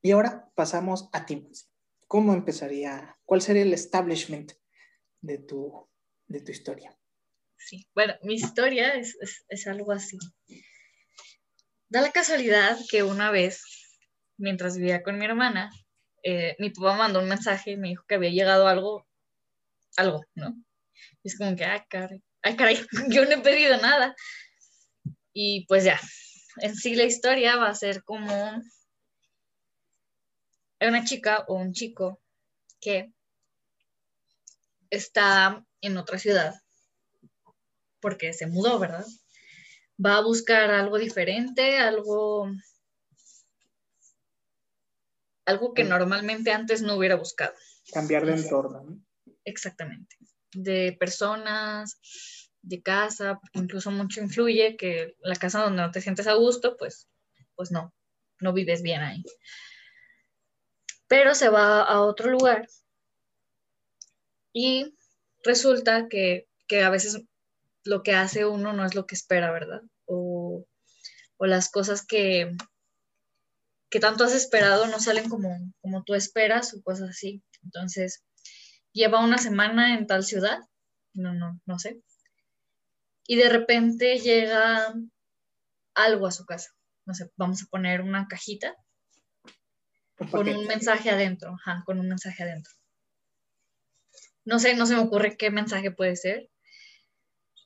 Y 0.00 0.12
ahora 0.12 0.52
pasamos 0.54 1.08
a 1.12 1.26
ti. 1.26 1.48
¿Cómo 2.06 2.32
empezaría? 2.32 3.18
¿Cuál 3.24 3.42
sería 3.42 3.62
el 3.62 3.72
establishment 3.72 4.52
de 5.20 5.38
tu, 5.38 5.88
de 6.28 6.42
tu 6.42 6.52
historia? 6.52 6.96
Sí, 7.56 7.88
bueno, 7.92 8.14
mi 8.22 8.34
historia 8.34 8.94
es, 8.94 9.18
es, 9.20 9.44
es 9.48 9.66
algo 9.66 9.90
así. 9.90 10.16
Da 11.88 12.00
la 12.00 12.12
casualidad 12.12 12.78
que 12.90 13.02
una 13.02 13.30
vez, 13.30 13.62
mientras 14.36 14.76
vivía 14.76 15.02
con 15.02 15.18
mi 15.18 15.24
hermana, 15.24 15.70
eh, 16.22 16.56
mi 16.58 16.70
papá 16.70 16.96
mandó 16.96 17.20
un 17.20 17.28
mensaje 17.28 17.72
y 17.72 17.76
me 17.76 17.88
dijo 17.88 18.04
que 18.08 18.16
había 18.16 18.30
llegado 18.30 18.66
algo, 18.66 19.06
algo, 19.96 20.24
¿no? 20.34 20.54
Y 21.22 21.28
es 21.28 21.38
como 21.38 21.54
que, 21.56 21.66
caray, 21.88 22.22
ay, 22.42 22.56
caray, 22.56 22.86
yo 23.08 23.24
no 23.24 23.32
he 23.32 23.40
pedido 23.40 23.76
nada. 23.78 24.14
Y 25.32 25.66
pues 25.66 25.84
ya, 25.84 26.00
en 26.58 26.74
sí 26.74 26.94
la 26.94 27.04
historia 27.04 27.56
va 27.56 27.68
a 27.68 27.74
ser 27.74 28.02
como 28.04 28.62
una 30.80 31.04
chica 31.04 31.44
o 31.48 31.54
un 31.54 31.72
chico 31.72 32.20
que 32.80 33.12
está 34.90 35.64
en 35.80 35.96
otra 35.96 36.18
ciudad 36.18 36.54
porque 38.00 38.34
se 38.34 38.46
mudó, 38.46 38.78
¿verdad? 38.78 39.04
Va 40.04 40.16
a 40.16 40.22
buscar 40.22 40.70
algo 40.70 40.98
diferente, 40.98 41.78
algo, 41.78 42.50
algo 45.44 45.74
que 45.74 45.84
normalmente 45.84 46.52
antes 46.52 46.82
no 46.82 46.96
hubiera 46.96 47.16
buscado. 47.16 47.54
Cambiar 47.92 48.26
de 48.26 48.34
entorno. 48.34 49.00
Exactamente. 49.44 50.16
De 50.52 50.96
personas, 50.98 51.98
de 52.62 52.82
casa, 52.82 53.38
porque 53.40 53.58
incluso 53.58 53.90
mucho 53.90 54.20
influye 54.20 54.76
que 54.76 55.16
la 55.20 55.36
casa 55.36 55.62
donde 55.62 55.82
no 55.82 55.90
te 55.90 56.00
sientes 56.00 56.26
a 56.26 56.34
gusto, 56.34 56.76
pues, 56.76 57.08
pues 57.54 57.70
no, 57.70 57.92
no 58.40 58.52
vives 58.52 58.82
bien 58.82 59.02
ahí. 59.02 59.22
Pero 61.06 61.34
se 61.34 61.48
va 61.50 61.82
a 61.82 62.00
otro 62.00 62.30
lugar 62.30 62.66
y 64.52 64.94
resulta 65.42 66.08
que, 66.08 66.48
a 66.82 66.90
veces 66.90 67.22
lo 67.84 68.02
que 68.02 68.14
hace 68.14 68.46
uno 68.46 68.72
no 68.72 68.84
es 68.84 68.94
lo 68.94 69.06
que 69.06 69.14
espera, 69.14 69.52
¿verdad? 69.52 69.82
O, 70.06 70.66
las 71.38 71.70
cosas 71.70 72.06
que, 72.06 72.56
que 73.90 74.00
tanto 74.00 74.24
has 74.24 74.32
esperado 74.32 74.86
no 74.86 74.98
salen 74.98 75.28
como, 75.28 75.50
como 75.82 76.02
tú 76.02 76.14
esperas 76.14 76.72
o 76.72 76.82
cosas 76.82 77.10
así. 77.10 77.42
Entonces, 77.62 78.24
lleva 78.92 79.22
una 79.22 79.36
semana 79.36 79.94
en 79.94 80.06
tal 80.06 80.24
ciudad, 80.24 80.60
no, 81.12 81.34
no, 81.34 81.60
no 81.66 81.78
sé, 81.78 82.02
y 83.26 83.36
de 83.36 83.48
repente 83.48 84.18
llega 84.18 84.94
algo 85.94 86.26
a 86.26 86.32
su 86.32 86.44
casa. 86.44 86.70
No 87.06 87.14
sé, 87.14 87.30
vamos 87.36 87.62
a 87.62 87.66
poner 87.66 88.00
una 88.00 88.26
cajita 88.28 88.74
con 90.30 90.48
un 90.48 90.66
mensaje 90.66 91.10
adentro, 91.10 91.54
ajá, 91.54 91.82
con 91.84 91.98
un 91.98 92.08
mensaje 92.08 92.42
adentro. 92.42 92.72
No 94.44 94.58
sé, 94.58 94.74
no 94.74 94.86
se 94.86 94.94
me 94.94 95.02
ocurre 95.02 95.36
qué 95.36 95.50
mensaje 95.50 95.90
puede 95.90 96.16
ser, 96.16 96.50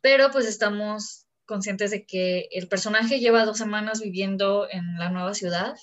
pero 0.01 0.31
pues 0.31 0.47
estamos 0.47 1.27
conscientes 1.47 1.91
de 1.91 2.05
que 2.05 2.49
el 2.53 2.69
personaje 2.69 3.21
lleva 3.21 3.45
dos 3.45 3.59
semanas 3.59 4.01
viviendo 4.01 4.69
en 4.71 4.99
la 4.99 5.11
nueva 5.11 5.35
ciudad, 5.35 5.75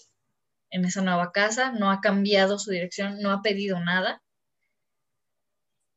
en 0.70 0.86
esa 0.86 1.02
nueva 1.02 1.32
casa, 1.32 1.72
no 1.72 1.92
ha 1.92 2.02
cambiado 2.02 2.60
su 2.60 2.72
dirección, 2.72 3.20
no 3.22 3.32
ha 3.32 3.42
pedido 3.42 3.80
nada. 3.80 4.22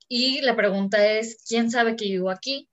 Y 0.09 0.41
la 0.41 0.57
pregunta 0.57 1.07
es, 1.07 1.43
¿quién 1.47 1.71
sabe 1.71 1.97
que 1.97 2.07
vivo 2.07 2.31
aquí? 2.31 2.69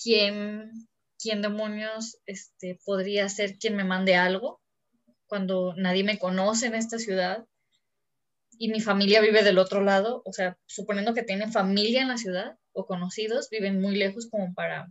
¿Quién, 0.00 0.88
quién 1.18 1.40
demonios 1.42 2.18
este, 2.26 2.78
podría 2.84 3.28
ser 3.28 3.56
quien 3.58 3.76
me 3.76 3.84
mande 3.84 4.14
algo 4.14 4.60
cuando 5.26 5.74
nadie 5.76 6.04
me 6.04 6.18
conoce 6.18 6.66
en 6.66 6.74
esta 6.74 6.98
ciudad? 6.98 7.46
y 8.58 8.68
mi 8.68 8.80
familia 8.80 9.20
vive 9.20 9.44
del 9.44 9.58
otro 9.58 9.82
lado, 9.82 10.20
o 10.24 10.32
sea, 10.32 10.58
suponiendo 10.66 11.14
que 11.14 11.22
tienen 11.22 11.52
familia 11.52 12.02
en 12.02 12.08
la 12.08 12.18
ciudad 12.18 12.58
o 12.78 12.86
conocidos, 12.86 13.48
viven 13.50 13.80
muy 13.80 13.96
lejos 13.96 14.28
como 14.30 14.54
para 14.54 14.88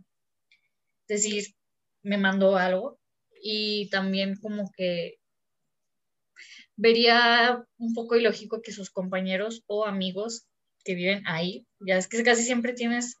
decir, 1.08 1.44
me 2.02 2.18
mandó 2.18 2.56
algo. 2.56 2.98
Y 3.40 3.88
también 3.90 4.36
como 4.36 4.70
que 4.76 5.18
vería 6.76 7.64
un 7.78 7.94
poco 7.94 8.16
ilógico 8.16 8.62
que 8.62 8.72
sus 8.72 8.90
compañeros 8.90 9.62
o 9.66 9.86
amigos 9.86 10.46
que 10.84 10.94
viven 10.94 11.22
ahí, 11.26 11.66
ya 11.80 11.96
es 11.96 12.08
que 12.08 12.22
casi 12.22 12.42
siempre 12.42 12.72
tienes 12.72 13.16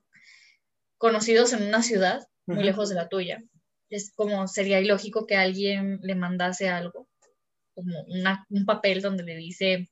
conocidos 0.96 1.52
en 1.52 1.62
una 1.62 1.82
ciudad 1.82 2.26
muy 2.46 2.64
lejos 2.64 2.88
de 2.88 2.96
la 2.96 3.08
tuya. 3.08 3.42
Es 3.90 4.12
como 4.14 4.48
sería 4.48 4.80
ilógico 4.80 5.26
que 5.26 5.36
alguien 5.36 5.98
le 6.02 6.14
mandase 6.14 6.68
algo, 6.68 7.08
como 7.74 8.04
un 8.04 8.64
papel 8.66 9.02
donde 9.02 9.22
le 9.22 9.36
dice, 9.36 9.88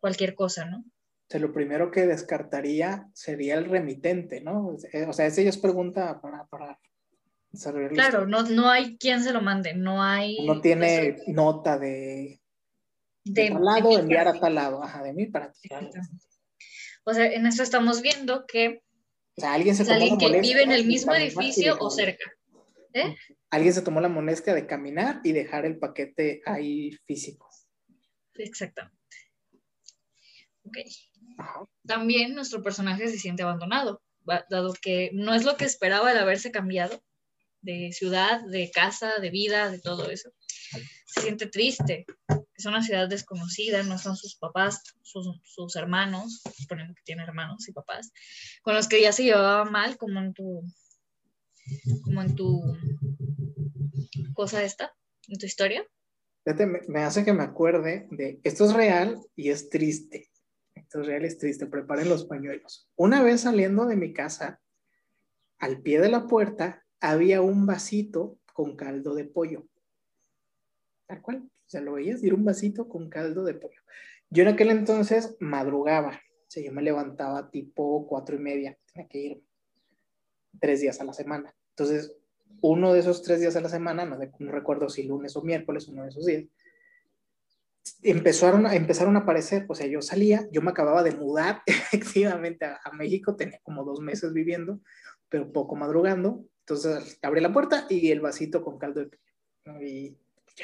cualquier 0.00 0.34
cosa, 0.34 0.64
¿no? 0.64 0.84
Sea, 1.32 1.40
lo 1.40 1.54
primero 1.54 1.90
que 1.90 2.06
descartaría 2.06 3.08
sería 3.14 3.54
el 3.54 3.64
remitente, 3.64 4.42
¿no? 4.42 4.76
O 5.08 5.12
sea, 5.14 5.24
esa 5.24 5.40
ya 5.40 5.48
es 5.48 5.56
pregunta 5.56 6.20
para, 6.20 6.44
para 6.44 6.78
Claro, 7.94 8.26
no, 8.26 8.42
no 8.42 8.68
hay 8.68 8.98
quien 8.98 9.22
se 9.22 9.32
lo 9.32 9.40
mande, 9.40 9.72
no 9.72 10.02
hay... 10.02 10.44
No 10.44 10.60
tiene 10.60 11.16
nota 11.28 11.78
de... 11.78 12.38
De, 13.24 13.48
tal 13.48 13.64
lado, 13.64 13.98
enviar 13.98 14.28
a 14.28 14.38
tal 14.38 14.54
lado, 14.54 14.82
ajá, 14.82 15.02
de 15.02 15.14
mí 15.14 15.26
para 15.26 15.50
ti. 15.52 15.70
O 17.04 17.14
sea, 17.14 17.24
en 17.32 17.46
eso 17.46 17.62
estamos 17.62 18.02
viendo 18.02 18.44
que... 18.46 18.82
O 19.38 19.40
sea, 19.40 19.54
alguien 19.54 19.74
se 19.74 19.90
alguien 19.90 20.18
que 20.18 20.38
vive 20.38 20.64
en 20.64 20.72
el 20.72 20.84
mismo 20.84 21.14
edificio 21.14 21.78
o 21.80 21.88
cerca. 21.88 22.30
¿Eh? 22.92 23.16
Alguien 23.48 23.72
se 23.72 23.80
tomó 23.80 24.02
la 24.02 24.10
molestia 24.10 24.52
de 24.52 24.66
caminar 24.66 25.22
y 25.24 25.32
dejar 25.32 25.64
el 25.64 25.78
paquete 25.78 26.42
ahí 26.44 26.90
físico. 27.06 27.48
Exactamente. 28.34 29.01
También 31.86 32.34
nuestro 32.34 32.62
personaje 32.62 33.08
se 33.08 33.18
siente 33.18 33.42
abandonado, 33.42 34.02
dado 34.50 34.72
que 34.74 35.10
no 35.12 35.34
es 35.34 35.44
lo 35.44 35.56
que 35.56 35.64
esperaba 35.64 36.12
el 36.12 36.18
haberse 36.18 36.50
cambiado 36.50 37.02
de 37.60 37.92
ciudad, 37.92 38.44
de 38.44 38.70
casa, 38.70 39.18
de 39.20 39.30
vida, 39.30 39.70
de 39.70 39.80
todo 39.80 40.10
eso. 40.10 40.30
Se 41.06 41.22
siente 41.22 41.46
triste. 41.46 42.06
Es 42.56 42.66
una 42.66 42.82
ciudad 42.82 43.08
desconocida, 43.08 43.82
no 43.82 43.98
son 43.98 44.16
sus 44.16 44.36
papás, 44.36 44.82
sus, 45.02 45.76
hermanos, 45.76 46.42
suponemos 46.56 46.94
que 46.96 47.02
tiene 47.04 47.22
hermanos 47.22 47.68
y 47.68 47.72
papás, 47.72 48.12
con 48.62 48.74
los 48.74 48.88
que 48.88 49.00
ya 49.00 49.12
se 49.12 49.24
llevaba 49.24 49.64
mal, 49.64 49.96
como 49.96 50.20
en 50.20 50.32
tu, 50.32 50.62
como 52.04 52.22
en 52.22 52.34
tu 52.34 52.62
cosa 54.34 54.62
esta, 54.62 54.94
en 55.28 55.38
tu 55.38 55.46
historia. 55.46 55.84
me 56.88 57.00
hace 57.00 57.24
que 57.24 57.32
me 57.32 57.42
acuerde 57.42 58.06
de 58.10 58.40
esto 58.44 58.64
es 58.64 58.72
real 58.72 59.20
y 59.34 59.50
es 59.50 59.68
triste. 59.70 60.31
Esto 60.92 61.00
es 61.00 61.06
real, 61.06 61.24
es 61.24 61.38
triste. 61.38 61.64
Preparen 61.64 62.10
los 62.10 62.26
pañuelos. 62.26 62.86
Una 62.96 63.22
vez 63.22 63.40
saliendo 63.40 63.86
de 63.86 63.96
mi 63.96 64.12
casa, 64.12 64.60
al 65.58 65.80
pie 65.80 65.98
de 65.98 66.10
la 66.10 66.26
puerta 66.26 66.84
había 67.00 67.40
un 67.40 67.64
vasito 67.64 68.36
con 68.52 68.76
caldo 68.76 69.14
de 69.14 69.24
pollo. 69.24 69.66
Tal 71.06 71.22
cual. 71.22 71.44
O 71.44 71.70
sea, 71.70 71.80
lo 71.80 71.94
veías, 71.94 72.22
era 72.22 72.34
un 72.34 72.44
vasito 72.44 72.90
con 72.90 73.08
caldo 73.08 73.42
de 73.42 73.54
pollo. 73.54 73.80
Yo 74.28 74.42
en 74.42 74.50
aquel 74.50 74.68
entonces 74.68 75.34
madrugaba. 75.40 76.10
O 76.10 76.50
sea, 76.50 76.62
yo 76.62 76.72
me 76.72 76.82
levantaba 76.82 77.50
tipo 77.50 78.06
cuatro 78.06 78.36
y 78.36 78.40
media. 78.40 78.78
Tenía 78.92 79.08
que 79.08 79.18
ir 79.18 79.42
tres 80.60 80.82
días 80.82 81.00
a 81.00 81.04
la 81.04 81.14
semana. 81.14 81.56
Entonces, 81.70 82.14
uno 82.60 82.92
de 82.92 83.00
esos 83.00 83.22
tres 83.22 83.40
días 83.40 83.56
a 83.56 83.62
la 83.62 83.70
semana, 83.70 84.04
no, 84.04 84.18
no 84.18 84.52
recuerdo 84.52 84.90
si 84.90 85.04
lunes 85.04 85.34
o 85.36 85.42
miércoles, 85.42 85.88
uno 85.88 86.02
de 86.02 86.10
esos 86.10 86.26
días, 86.26 86.44
empezaron, 88.02 88.66
empezaron 88.66 89.16
a 89.16 89.20
aparecer, 89.20 89.66
o 89.68 89.74
sea, 89.74 89.86
yo 89.86 90.02
salía, 90.02 90.48
yo 90.52 90.62
me 90.62 90.70
acababa 90.70 91.02
de 91.02 91.12
mudar 91.12 91.62
efectivamente 91.66 92.64
a, 92.64 92.92
México, 92.92 93.36
tenía 93.36 93.60
como 93.62 93.84
dos 93.84 94.00
meses 94.00 94.32
viviendo, 94.32 94.80
pero 95.28 95.52
poco 95.52 95.76
madrugando, 95.76 96.44
entonces 96.60 97.18
abrí 97.22 97.40
la 97.40 97.52
puerta 97.52 97.86
y 97.88 98.10
el 98.10 98.20
vasito 98.20 98.62
con 98.62 98.78
caldo 98.78 99.00
de 99.00 99.06
pollo, 99.06 99.80
y 99.80 100.16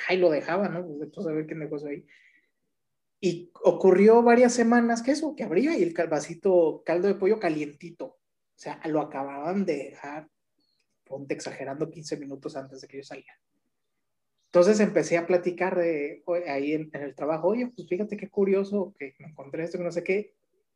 ahí 0.09 0.19
lo 0.19 0.31
dejaba, 0.31 0.69
¿no? 0.69 0.87
Pues 0.87 1.01
después 1.01 1.27
a 1.27 1.33
ver 1.33 1.47
qué 1.47 1.55
negocio 1.55 1.89
ahí. 1.89 2.05
Y 3.21 3.51
ocurrió 3.65 4.23
varias 4.23 4.53
semanas 4.53 5.03
que 5.03 5.13
eso, 5.13 5.35
que 5.35 5.43
abría 5.43 5.77
y 5.77 5.83
el 5.83 5.95
vasito 6.09 6.83
caldo 6.85 7.09
de 7.09 7.15
pollo 7.15 7.41
calientito, 7.41 8.07
o 8.07 8.61
sea, 8.61 8.81
lo 8.87 9.01
acababan 9.01 9.65
de 9.65 9.77
dejar, 9.77 10.29
ponte 11.05 11.35
exagerando 11.35 11.91
15 11.91 12.17
minutos 12.17 12.57
antes 12.57 12.81
de 12.81 12.89
que 12.89 12.99
yo 12.99 13.03
saliera. 13.03 13.41
Entonces 14.49 14.81
empecé 14.81 15.19
a 15.19 15.27
platicar 15.27 15.77
de 15.77 16.23
ahí 16.47 16.73
en, 16.73 16.91
el 16.95 17.15
trabajo, 17.15 17.49
oye, 17.49 17.71
pues 17.75 17.87
fíjate 17.87 18.17
qué 18.17 18.31
curioso 18.31 18.95
que 18.99 19.15
me 19.19 19.29
encontré 19.29 19.65
esto, 19.65 19.77
que 19.77 19.85
no 19.85 19.93
sé 19.93 20.03
qué, 20.03 20.35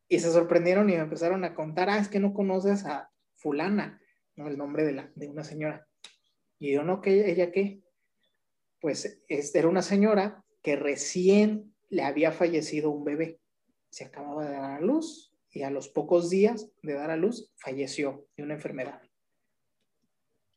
y 0.09 0.19
se 0.19 0.31
sorprendieron 0.31 0.91
y 0.91 0.93
me 0.93 0.99
empezaron 0.99 1.43
a 1.45 1.55
contar, 1.55 1.89
ah, 1.89 1.99
es 1.99 2.09
que 2.09 2.21
no 2.21 2.35
conoces 2.35 2.85
a 2.85 3.11
fulana, 3.37 3.99
¿no? 4.37 4.49
El 4.49 4.59
nombre 4.59 4.85
de, 4.85 4.93
la, 4.93 5.11
de 5.15 5.29
una 5.29 5.43
señora. 5.43 5.87
Y 6.59 6.73
yo, 6.73 6.83
no, 6.83 7.01
¿qué, 7.01 7.31
¿ella 7.31 7.51
qué? 7.51 7.83
Pues 8.79 9.23
es, 9.27 9.55
era 9.55 9.69
una 9.69 9.83
señora 9.83 10.45
que 10.63 10.77
recién 10.77 11.75
le 11.89 12.03
había 12.03 12.31
fallecido 12.31 12.91
un 12.91 13.05
bebé, 13.05 13.41
se 13.89 14.05
acababa 14.05 14.45
de 14.45 14.53
dar 14.53 14.71
a 14.73 14.81
luz 14.81 15.35
y 15.51 15.63
a 15.63 15.71
los 15.71 15.89
pocos 15.89 16.29
días 16.29 16.71
de 16.83 16.93
dar 16.93 17.11
a 17.11 17.17
luz 17.17 17.51
falleció 17.57 18.27
de 18.37 18.43
una 18.43 18.55
enfermedad. 18.55 19.01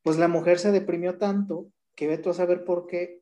Pues 0.03 0.17
la 0.17 0.27
mujer 0.27 0.59
se 0.59 0.71
deprimió 0.71 1.17
tanto 1.17 1.71
que 1.95 2.07
ve 2.07 2.21
a 2.23 2.33
saber 2.33 2.65
por 2.65 2.87
qué, 2.87 3.21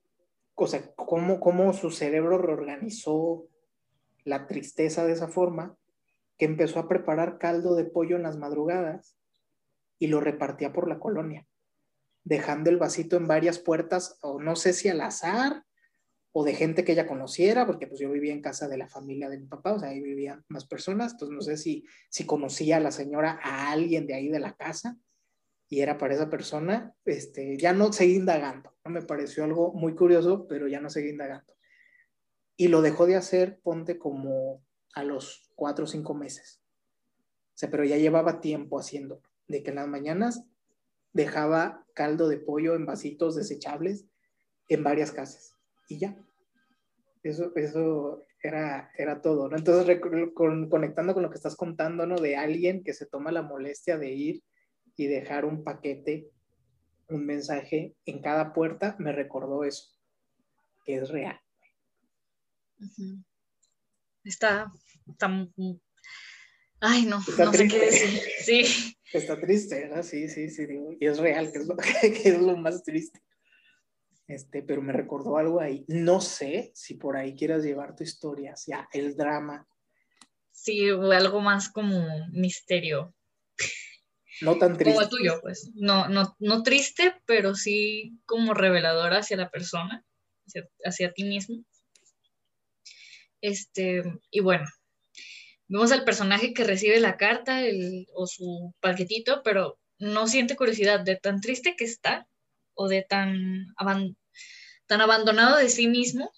o 0.56 0.68
sea, 0.68 0.94
cómo, 0.96 1.40
cómo 1.40 1.74
su 1.74 1.92
cerebro 1.92 2.38
reorganizó 2.38 3.48
la 4.24 4.48
tristeza 4.48 5.06
de 5.06 5.14
esa 5.14 5.28
forma, 5.28 5.78
que 6.38 6.46
empezó 6.46 6.80
a 6.80 6.88
preparar 6.88 7.38
caldo 7.38 7.76
de 7.76 7.86
pollo 7.86 8.16
en 8.16 8.24
las 8.24 8.38
madrugadas 8.38 9.18
y 10.00 10.08
lo 10.08 10.20
repartía 10.20 10.74
por 10.74 10.88
la 10.88 11.00
colonia, 11.00 11.48
dejando 12.24 12.70
el 12.70 12.78
vasito 12.78 13.18
en 13.18 13.28
varias 13.28 13.60
puertas, 13.60 14.18
o 14.22 14.42
no 14.42 14.56
sé 14.56 14.74
si 14.74 14.90
al 14.90 15.02
azar, 15.02 15.64
o 16.36 16.44
de 16.44 16.56
gente 16.56 16.84
que 16.84 16.94
ella 16.94 17.06
conociera, 17.06 17.68
porque 17.68 17.86
pues 17.86 18.00
yo 18.00 18.10
vivía 18.10 18.34
en 18.34 18.42
casa 18.42 18.68
de 18.68 18.78
la 18.78 18.88
familia 18.88 19.30
de 19.30 19.38
mi 19.40 19.46
papá, 19.46 19.74
o 19.74 19.80
sea, 19.80 19.90
ahí 19.90 20.02
vivían 20.02 20.44
más 20.48 20.66
personas, 20.66 21.12
entonces 21.12 21.36
no 21.36 21.42
sé 21.42 21.58
si, 21.58 21.86
si 22.10 22.26
conocía 22.26 22.78
a 22.78 22.80
la 22.80 22.92
señora, 22.92 23.40
a 23.44 23.72
alguien 23.72 24.08
de 24.08 24.16
ahí 24.16 24.30
de 24.30 24.40
la 24.40 24.56
casa, 24.56 24.98
y 25.74 25.82
era 25.82 25.98
para 25.98 26.14
esa 26.14 26.30
persona, 26.30 26.94
este, 27.04 27.58
ya 27.58 27.74
no 27.74 27.92
seguí 27.92 28.14
indagando. 28.14 28.76
Me 28.86 29.02
pareció 29.02 29.44
algo 29.44 29.74
muy 29.74 29.96
curioso, 29.96 30.46
pero 30.48 30.68
ya 30.68 30.80
no 30.80 30.88
seguí 30.88 31.10
indagando. 31.10 31.52
Y 32.56 32.68
lo 32.68 32.84
dejó 32.84 33.08
de 33.08 33.16
hacer, 33.16 33.60
ponte 33.64 33.98
como 33.98 34.64
a 34.94 35.04
los 35.04 35.50
cuatro 35.56 35.86
o 35.86 35.88
cinco 35.88 36.14
meses. 36.14 36.62
O 37.56 37.56
sea, 37.56 37.72
pero 37.72 37.84
ya 37.86 37.98
llevaba 37.98 38.40
tiempo 38.40 38.80
haciendo, 38.80 39.24
de 39.48 39.64
que 39.64 39.72
en 39.72 39.78
las 39.78 39.88
mañanas 39.88 40.46
dejaba 41.12 41.88
caldo 41.96 42.28
de 42.28 42.38
pollo 42.38 42.76
en 42.76 42.86
vasitos 42.86 43.36
desechables 43.36 44.06
en 44.70 44.84
varias 44.84 45.12
casas 45.12 45.56
y 45.90 45.98
ya. 45.98 46.16
Eso, 47.24 47.52
eso 47.56 48.28
era, 48.44 48.92
era 48.96 49.24
todo, 49.24 49.50
¿no? 49.50 49.58
Entonces, 49.58 50.00
conectando 50.36 51.16
con 51.16 51.24
lo 51.24 51.32
que 51.32 51.38
estás 51.38 51.56
contando, 51.56 52.06
¿no? 52.06 52.18
De 52.18 52.36
alguien 52.36 52.84
que 52.84 52.94
se 52.94 53.08
toma 53.08 53.32
la 53.32 53.42
molestia 53.42 53.98
de 53.98 54.12
ir 54.12 54.44
y 54.96 55.08
dejar 55.08 55.46
un 55.46 55.64
paquete, 55.64 56.30
un 57.10 57.26
mensaje 57.26 57.96
en 58.06 58.22
cada 58.22 58.54
puerta, 58.54 58.96
me 59.00 59.12
recordó 59.12 59.64
eso, 59.64 59.92
que 60.86 60.96
es 60.96 61.10
real. 61.10 61.40
Está, 64.24 64.72
Ay, 66.80 67.06
no, 67.06 67.24
no 67.38 67.54
sé 67.54 67.68
qué 67.68 67.80
decir. 67.80 68.20
Sí. 68.44 68.96
Está 69.14 69.40
triste, 69.40 69.80
¿verdad? 69.82 70.04
Sí, 70.04 70.28
sí, 70.28 70.50
sí, 70.50 70.66
digo, 70.66 70.92
y 71.00 71.06
es 71.06 71.18
real, 71.18 71.52
que 71.52 71.60
es 71.60 71.68
lo, 71.68 71.78
que 72.02 72.30
es 72.30 72.42
lo 72.42 72.58
más 72.58 72.84
triste. 72.84 73.22
Este, 74.28 74.64
pero 74.64 74.82
me 74.82 74.92
recordó 74.92 75.38
algo 75.38 75.60
ahí. 75.60 75.86
No 75.88 76.20
sé 76.20 76.72
si 76.74 76.96
por 76.96 77.16
ahí 77.16 77.36
quieras 77.36 77.64
llevar 77.64 77.96
tu 77.96 78.04
historia 78.04 78.54
hacia 78.54 78.88
el 78.92 79.16
drama. 79.16 79.68
Sí, 80.52 80.90
o 80.92 81.12
algo 81.12 81.42
más 81.42 81.70
como 81.70 82.28
misterio. 82.32 83.14
No 84.42 84.58
tan 84.58 84.78
triste. 84.78 84.94
Como 84.94 85.02
el 85.02 85.10
tuyo, 85.10 85.40
pues. 85.42 85.72
No, 85.76 86.08
no, 86.08 86.36
no 86.40 86.64
triste, 86.64 87.16
pero 87.26 87.56
sí 87.56 88.20
como 88.26 88.54
reveladora 88.54 89.20
hacia 89.20 89.38
la 89.38 89.50
persona, 89.50 90.04
hacia, 90.48 90.68
hacia 90.84 91.14
ti 91.14 91.24
mismo. 91.24 91.64
Este, 93.42 94.04
y 94.32 94.40
bueno, 94.40 94.66
vemos 95.68 95.92
al 95.92 96.04
personaje 96.04 96.54
que 96.54 96.64
recibe 96.64 97.00
la 97.00 97.18
carta 97.18 97.62
o 98.16 98.26
su 98.26 98.74
paquetito, 98.80 99.42
pero 99.44 99.80
no 100.00 100.28
siente 100.28 100.56
curiosidad 100.56 101.02
de 101.02 101.18
tan 101.18 101.42
triste 101.42 101.76
que 101.78 101.86
está 101.86 102.28
o 102.74 102.88
de 102.88 103.04
tan, 103.04 103.68
tan 104.88 105.02
abandonado 105.02 105.58
de 105.58 105.70
sí 105.70 105.88
mismo 105.88 106.32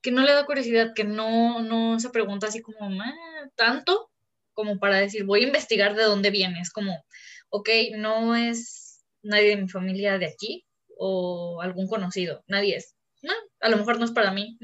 que 0.00 0.10
no 0.10 0.22
le 0.22 0.32
da 0.32 0.46
curiosidad, 0.46 0.94
que 0.94 1.04
no, 1.04 1.60
no 1.60 1.98
se 1.98 2.10
pregunta 2.10 2.46
así 2.46 2.62
como, 2.62 2.78
ah, 3.02 3.50
tanto 3.56 4.10
como 4.58 4.80
para 4.80 4.96
decir, 4.96 5.22
voy 5.22 5.44
a 5.44 5.46
investigar 5.46 5.94
de 5.94 6.02
dónde 6.02 6.32
viene. 6.32 6.60
Es 6.60 6.72
como, 6.72 7.04
ok, 7.48 7.68
no 7.96 8.34
es 8.34 9.04
nadie 9.22 9.50
de 9.50 9.56
mi 9.56 9.68
familia 9.68 10.18
de 10.18 10.26
aquí 10.26 10.66
o 10.96 11.60
algún 11.62 11.86
conocido, 11.86 12.42
nadie 12.48 12.74
es. 12.74 12.96
No, 13.22 13.32
a 13.60 13.68
lo 13.68 13.76
mejor 13.76 14.00
no 14.00 14.04
es 14.04 14.10
para 14.10 14.32
mí. 14.32 14.58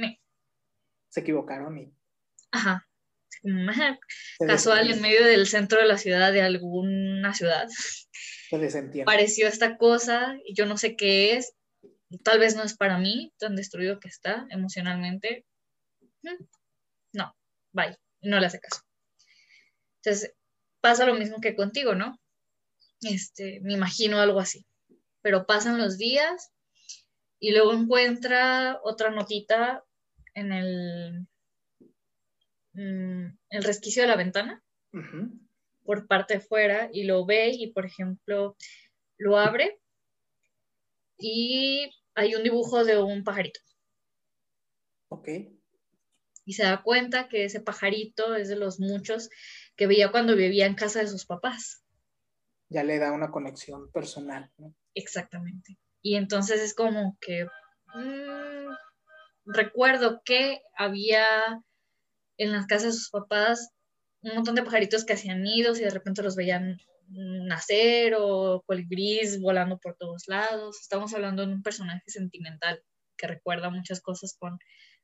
Se 1.10 1.20
equivocaron 1.20 1.78
y... 1.78 1.94
Ajá. 2.50 2.88
Casual 4.44 4.90
en 4.90 5.00
medio 5.00 5.24
del 5.24 5.46
centro 5.46 5.78
de 5.78 5.86
la 5.86 5.96
ciudad, 5.96 6.32
de 6.32 6.42
alguna 6.42 7.32
ciudad. 7.32 7.68
Se 7.68 9.04
Pareció 9.04 9.46
esta 9.46 9.76
cosa 9.76 10.36
y 10.44 10.56
yo 10.56 10.66
no 10.66 10.76
sé 10.76 10.96
qué 10.96 11.36
es. 11.36 11.54
Tal 12.24 12.40
vez 12.40 12.56
no 12.56 12.64
es 12.64 12.76
para 12.76 12.98
mí, 12.98 13.32
tan 13.38 13.54
destruido 13.54 14.00
que 14.00 14.08
está 14.08 14.44
emocionalmente. 14.50 15.46
Mm, 16.22 16.44
no, 17.12 17.36
bye. 17.72 17.96
No 18.22 18.40
le 18.40 18.46
hace 18.46 18.58
caso. 18.58 18.82
Entonces, 20.04 20.34
pasa 20.80 21.06
lo 21.06 21.14
mismo 21.14 21.40
que 21.40 21.56
contigo, 21.56 21.94
¿no? 21.94 22.20
Este, 23.00 23.60
me 23.62 23.72
imagino 23.72 24.20
algo 24.20 24.38
así. 24.38 24.66
Pero 25.22 25.46
pasan 25.46 25.78
los 25.78 25.96
días 25.96 26.52
y 27.38 27.52
luego 27.52 27.72
encuentra 27.72 28.80
otra 28.82 29.10
notita 29.10 29.82
en 30.34 30.52
el, 30.52 31.26
mm, 32.74 33.38
el 33.48 33.64
resquicio 33.64 34.02
de 34.02 34.08
la 34.08 34.16
ventana 34.16 34.62
por 35.84 36.06
parte 36.06 36.34
de 36.34 36.40
fuera 36.40 36.90
y 36.92 37.04
lo 37.04 37.24
ve 37.24 37.50
y, 37.50 37.72
por 37.72 37.86
ejemplo, 37.86 38.56
lo 39.16 39.38
abre 39.38 39.80
y 41.16 41.90
hay 42.14 42.34
un 42.34 42.42
dibujo 42.42 42.84
de 42.84 43.02
un 43.02 43.24
pajarito. 43.24 43.60
Ok. 45.08 45.28
Y 46.44 46.54
se 46.54 46.64
da 46.64 46.82
cuenta 46.82 47.28
que 47.28 47.44
ese 47.44 47.60
pajarito 47.60 48.34
es 48.34 48.48
de 48.48 48.56
los 48.56 48.80
muchos 48.80 49.30
que 49.76 49.86
veía 49.86 50.10
cuando 50.10 50.36
vivía 50.36 50.66
en 50.66 50.74
casa 50.74 51.00
de 51.00 51.08
sus 51.08 51.26
papás. 51.26 51.84
Ya 52.68 52.82
le 52.82 52.98
da 52.98 53.12
una 53.12 53.30
conexión 53.30 53.90
personal. 53.92 54.50
Exactamente. 54.94 55.78
Y 56.02 56.16
entonces 56.16 56.60
es 56.60 56.74
como 56.74 57.16
que 57.20 57.46
mm, 57.94 58.74
recuerdo 59.46 60.22
que 60.24 60.60
había 60.76 61.24
en 62.36 62.52
las 62.52 62.66
casas 62.66 62.94
de 62.94 62.98
sus 62.98 63.10
papás 63.10 63.70
un 64.22 64.34
montón 64.34 64.54
de 64.54 64.62
pajaritos 64.62 65.04
que 65.04 65.12
hacían 65.12 65.42
nidos 65.42 65.78
y 65.78 65.84
de 65.84 65.90
repente 65.90 66.22
los 66.22 66.36
veían 66.36 66.78
nacer 67.08 68.14
o 68.18 68.62
colibríes 68.66 69.40
volando 69.40 69.78
por 69.78 69.96
todos 69.96 70.24
lados. 70.26 70.80
Estamos 70.80 71.12
hablando 71.14 71.46
de 71.46 71.52
un 71.52 71.62
personaje 71.62 72.02
sentimental 72.06 72.82
que 73.16 73.26
recuerda 73.26 73.70
muchas 73.70 74.00
cosas 74.00 74.34
con, 74.38 74.58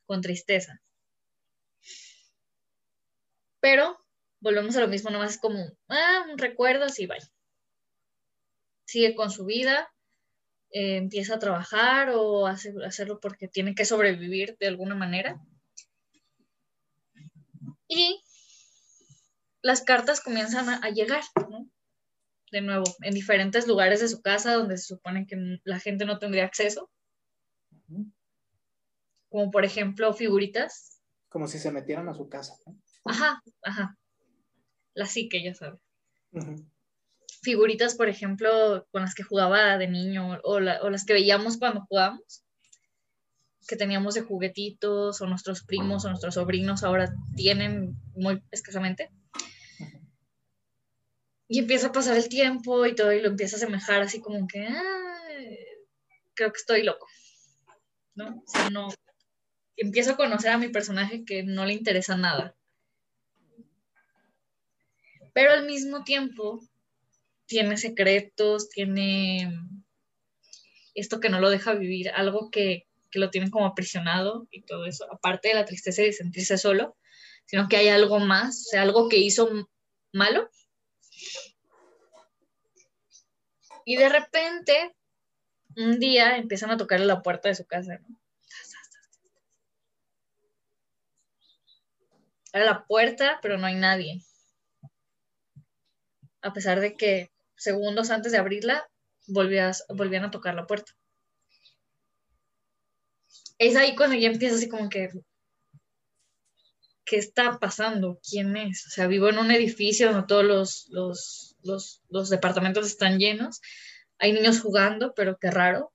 con 0.07 0.21
tristeza. 0.23 0.81
Pero 3.61 3.99
volvemos 4.41 4.77
a 4.77 4.81
lo 4.81 4.89
mismo, 4.89 5.11
nomás 5.11 5.33
es 5.33 5.39
como, 5.39 5.65
ah, 5.89 6.27
un 6.31 6.39
recuerdo, 6.39 6.85
así 6.85 7.07
vaya. 7.07 7.31
Sigue 8.87 9.15
con 9.15 9.31
su 9.31 9.45
vida, 9.45 9.93
eh, 10.73 10.97
empieza 10.97 11.35
a 11.35 11.39
trabajar 11.39 12.11
o 12.15 12.47
hace, 12.47 12.73
hacerlo 12.85 13.21
porque 13.21 13.49
tiene 13.49 13.75
que 13.75 13.85
sobrevivir 13.85 14.57
de 14.59 14.69
alguna 14.69 14.95
manera. 14.95 15.41
Y 17.89 18.23
las 19.63 19.83
cartas 19.83 20.21
comienzan 20.21 20.69
a, 20.69 20.89
llegar, 20.91 21.23
¿no? 21.51 21.69
De 22.53 22.61
nuevo, 22.61 22.85
en 23.03 23.15
diferentes 23.15 23.67
lugares 23.67 24.01
de 24.01 24.09
su 24.09 24.23
casa 24.23 24.55
donde 24.55 24.79
se 24.79 24.87
supone 24.95 25.27
que 25.27 25.61
la 25.65 25.81
gente 25.81 26.05
no 26.05 26.19
tendría 26.19 26.45
acceso. 26.45 26.91
Como 29.29 29.51
por 29.51 29.65
ejemplo 29.65 30.13
figuritas. 30.13 31.01
Como 31.29 31.47
si 31.47 31.59
se 31.59 31.71
metieran 31.71 32.09
a 32.09 32.15
su 32.15 32.29
casa. 32.29 32.55
Ajá, 33.05 33.43
ajá. 33.63 33.97
La 34.95 35.07
psique, 35.07 35.43
ya 35.43 35.55
sabes. 35.55 35.81
Figuritas, 37.43 37.95
por 37.95 38.09
ejemplo, 38.09 38.87
con 38.91 39.03
las 39.03 39.15
que 39.15 39.23
jugaba 39.23 39.79
de 39.79 39.89
niño 39.89 40.39
o, 40.43 40.55
o 40.55 40.61
las 40.61 41.05
que 41.05 41.15
veíamos 41.15 41.59
cuando 41.59 41.87
jugábamos 41.89 42.45
que 43.71 43.77
teníamos 43.77 44.15
de 44.15 44.23
juguetitos 44.23 45.21
o 45.21 45.27
nuestros 45.27 45.63
primos 45.63 46.05
o 46.05 46.09
nuestros 46.09 46.35
sobrinos 46.35 46.83
ahora 46.83 47.15
tienen 47.37 47.95
muy 48.17 48.43
escasamente. 48.51 49.11
Y 51.47 51.61
empieza 51.61 51.89
a 51.89 51.93
pasar 51.93 52.17
el 52.17 52.29
tiempo 52.29 52.85
y 52.85 52.97
todo, 52.97 53.13
y 53.13 53.21
lo 53.21 53.29
empieza 53.29 53.57
a 53.57 53.59
asemejar 53.59 54.03
así 54.03 54.21
como 54.21 54.49
que, 54.49 54.69
creo 56.35 56.53
que 56.53 56.59
estoy 56.59 56.83
loco. 56.83 57.07
¿No? 58.17 58.43
O 58.67 58.71
no. 58.71 58.89
Empiezo 59.77 60.13
a 60.13 60.17
conocer 60.17 60.51
a 60.51 60.59
mi 60.59 60.69
personaje 60.69 61.25
que 61.25 61.45
no 61.45 61.65
le 61.65 61.75
interesa 61.75 62.17
nada. 62.17 62.57
Pero 65.33 65.53
al 65.53 65.67
mismo 65.67 66.05
tiempo 66.05 66.61
tiene 67.47 67.77
secretos, 67.77 68.69
tiene 68.69 69.53
esto 70.95 71.21
que 71.21 71.29
no 71.29 71.41
lo 71.41 71.51
deja 71.51 71.75
vivir, 71.75 72.11
algo 72.11 72.51
que, 72.51 72.87
que 73.11 73.19
lo 73.19 73.31
tiene 73.31 73.51
como 73.51 73.67
aprisionado 73.67 74.47
y 74.51 74.63
todo 74.63 74.87
eso, 74.87 75.07
aparte 75.13 75.49
de 75.49 75.55
la 75.55 75.65
tristeza 75.65 76.03
de 76.03 76.13
sentirse 76.13 76.59
solo, 76.59 76.97
sino 77.47 77.69
que 77.69 77.77
hay 77.77 77.89
algo 77.89 78.19
más, 78.19 78.67
o 78.67 78.71
sea, 78.71 78.83
algo 78.83 79.09
que 79.09 79.19
hizo 79.19 79.69
malo 80.13 80.51
y 83.85 83.97
de 83.97 84.09
repente, 84.09 84.95
un 85.77 85.99
día 85.99 86.37
empiezan 86.37 86.71
a 86.71 86.77
tocar 86.77 87.01
la 87.01 87.23
puerta 87.23 87.49
de 87.49 87.55
su 87.55 87.67
casa, 87.67 87.99
¿no? 87.99 88.17
A 92.53 92.59
la 92.61 92.85
puerta, 92.87 93.39
pero 93.43 93.59
no 93.59 93.67
hay 93.67 93.75
nadie. 93.75 94.23
A 96.43 96.53
pesar 96.53 96.81
de 96.81 96.97
que 96.97 97.31
segundos 97.57 98.11
antes 98.11 98.33
de 98.33 98.39
abrirla, 98.39 98.89
volvían 99.27 100.25
a 100.25 100.31
tocar 100.31 100.55
la 100.55 100.67
puerta. 100.67 100.93
Es 103.59 103.77
ahí 103.77 103.95
cuando 103.95 104.17
ya 104.17 104.29
empieza 104.29 104.57
así 104.57 104.69
como 104.69 104.89
que, 104.89 105.11
¿qué 107.05 107.17
está 107.17 107.59
pasando? 107.59 108.19
¿Quién 108.27 108.57
es? 108.57 108.87
O 108.87 108.91
sea, 108.91 109.07
vivo 109.07 109.29
en 109.29 109.39
un 109.39 109.51
edificio 109.51 110.11
donde 110.11 110.27
todos 110.27 110.89
los, 110.89 110.89
los, 111.63 112.31
departamentos 112.31 112.87
están 112.87 113.19
llenos. 113.19 113.61
Hay 114.19 114.33
niños 114.33 114.61
jugando, 114.61 115.13
pero 115.15 115.37
qué 115.39 115.51
raro. 115.51 115.93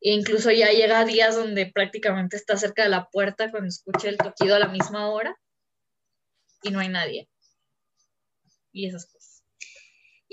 E 0.00 0.12
incluso 0.12 0.50
ya 0.50 0.70
llega 0.70 1.04
días 1.04 1.34
donde 1.34 1.66
prácticamente 1.66 2.36
está 2.36 2.56
cerca 2.56 2.82
de 2.82 2.90
la 2.90 3.08
puerta 3.08 3.50
cuando 3.50 3.68
escucha 3.68 4.08
el 4.08 4.16
toquido 4.16 4.54
a 4.54 4.58
la 4.58 4.68
misma 4.68 5.10
hora 5.10 5.36
y 6.62 6.70
no 6.70 6.80
hay 6.80 6.88
nadie. 6.88 7.28
Y 8.72 8.86
esas 8.86 9.06
cosas. 9.06 9.21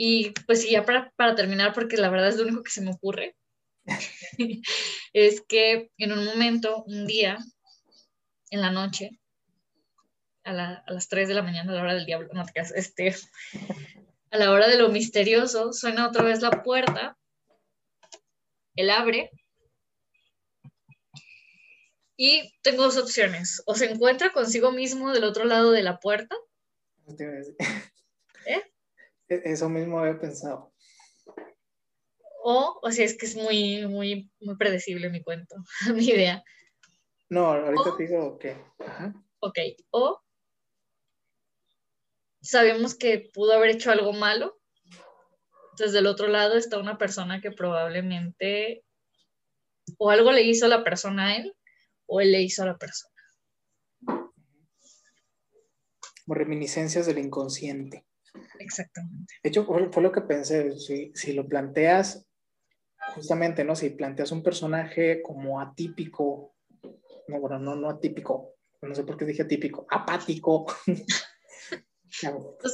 Y 0.01 0.29
pues 0.47 0.61
sí, 0.61 0.71
ya 0.71 0.85
para, 0.85 1.11
para 1.17 1.35
terminar, 1.35 1.73
porque 1.73 1.97
la 1.97 2.09
verdad 2.09 2.29
es 2.29 2.37
lo 2.37 2.43
único 2.43 2.63
que 2.63 2.71
se 2.71 2.79
me 2.79 2.91
ocurre, 2.91 3.35
es 5.13 5.41
que 5.41 5.91
en 5.97 6.13
un 6.13 6.23
momento, 6.23 6.85
un 6.85 7.05
día, 7.05 7.37
en 8.49 8.61
la 8.61 8.71
noche, 8.71 9.19
a, 10.45 10.53
las 10.87 11.09
3 11.09 11.27
de 11.27 11.33
la 11.33 11.43
mañana, 11.43 11.73
a 11.73 11.75
la 11.75 11.81
hora 11.81 11.95
del 11.95 12.05
diablo, 12.05 12.29
no 12.31 12.45
te 12.45 12.61
este, 12.75 13.13
A 14.31 14.37
la 14.37 14.51
hora 14.51 14.69
de 14.69 14.77
lo 14.77 14.87
misterioso, 14.87 15.73
suena 15.73 16.07
otra 16.07 16.23
vez 16.23 16.41
la 16.41 16.63
puerta. 16.63 17.17
Él 18.77 18.91
abre. 18.91 19.31
Y 22.15 22.53
tengo 22.61 22.83
dos 22.83 22.95
opciones. 22.95 23.61
O 23.65 23.75
se 23.75 23.91
encuentra 23.91 24.31
consigo 24.31 24.71
mismo 24.71 25.11
del 25.11 25.25
otro 25.25 25.43
lado 25.43 25.71
de 25.71 25.83
la 25.83 25.99
puerta. 25.99 26.37
¿Eh? 28.45 28.63
E-, 29.29 29.41
eso 29.45 29.69
mismo 29.69 29.99
había 29.99 30.19
pensado. 30.19 30.73
O, 32.43 32.79
o 32.81 32.91
sea, 32.91 33.05
es 33.05 33.17
que 33.17 33.25
es 33.25 33.35
muy, 33.35 33.85
muy, 33.87 34.31
muy 34.39 34.57
predecible 34.57 35.09
mi 35.09 35.23
cuento, 35.23 35.55
mi 35.93 36.05
idea. 36.05 36.43
No, 37.29 37.45
ahorita 37.45 37.95
te 37.95 38.03
digo 38.03 38.39
que. 38.39 38.55
Ok, 39.39 39.57
o 39.91 40.21
sabemos 42.41 42.95
que 42.95 43.29
pudo 43.33 43.53
haber 43.53 43.71
hecho 43.71 43.91
algo 43.91 44.13
malo. 44.13 44.59
Entonces, 45.71 45.93
del 45.93 46.07
otro 46.07 46.27
lado 46.27 46.57
está 46.57 46.79
una 46.79 46.97
persona 46.97 47.41
que 47.41 47.51
probablemente 47.51 48.83
o 49.97 50.09
algo 50.09 50.31
le 50.31 50.43
hizo 50.43 50.67
la 50.67 50.83
persona 50.83 51.27
a 51.27 51.37
él 51.37 51.55
o 52.05 52.21
él 52.21 52.31
le 52.31 52.41
hizo 52.41 52.63
a 52.63 52.67
la 52.67 52.77
persona. 52.77 53.13
Como 56.25 56.35
reminiscencias 56.35 57.05
del 57.05 57.19
inconsciente. 57.19 58.05
Exactamente. 58.59 59.33
De 59.43 59.49
hecho, 59.49 59.65
fue, 59.65 60.03
lo 60.03 60.11
que 60.11 60.21
pensé, 60.21 60.77
si, 60.77 61.11
si, 61.13 61.33
lo 61.33 61.47
planteas, 61.47 62.27
justamente, 63.15 63.63
¿no? 63.63 63.75
Si 63.75 63.89
planteas 63.91 64.31
un 64.31 64.43
personaje 64.43 65.21
como 65.21 65.59
atípico, 65.59 66.55
no, 67.27 67.39
bueno, 67.39 67.59
no, 67.59 67.75
no 67.75 67.89
atípico, 67.89 68.55
no 68.81 68.95
sé 68.95 69.03
por 69.03 69.17
qué 69.17 69.25
dije 69.25 69.43
atípico, 69.43 69.85
apático. 69.89 70.65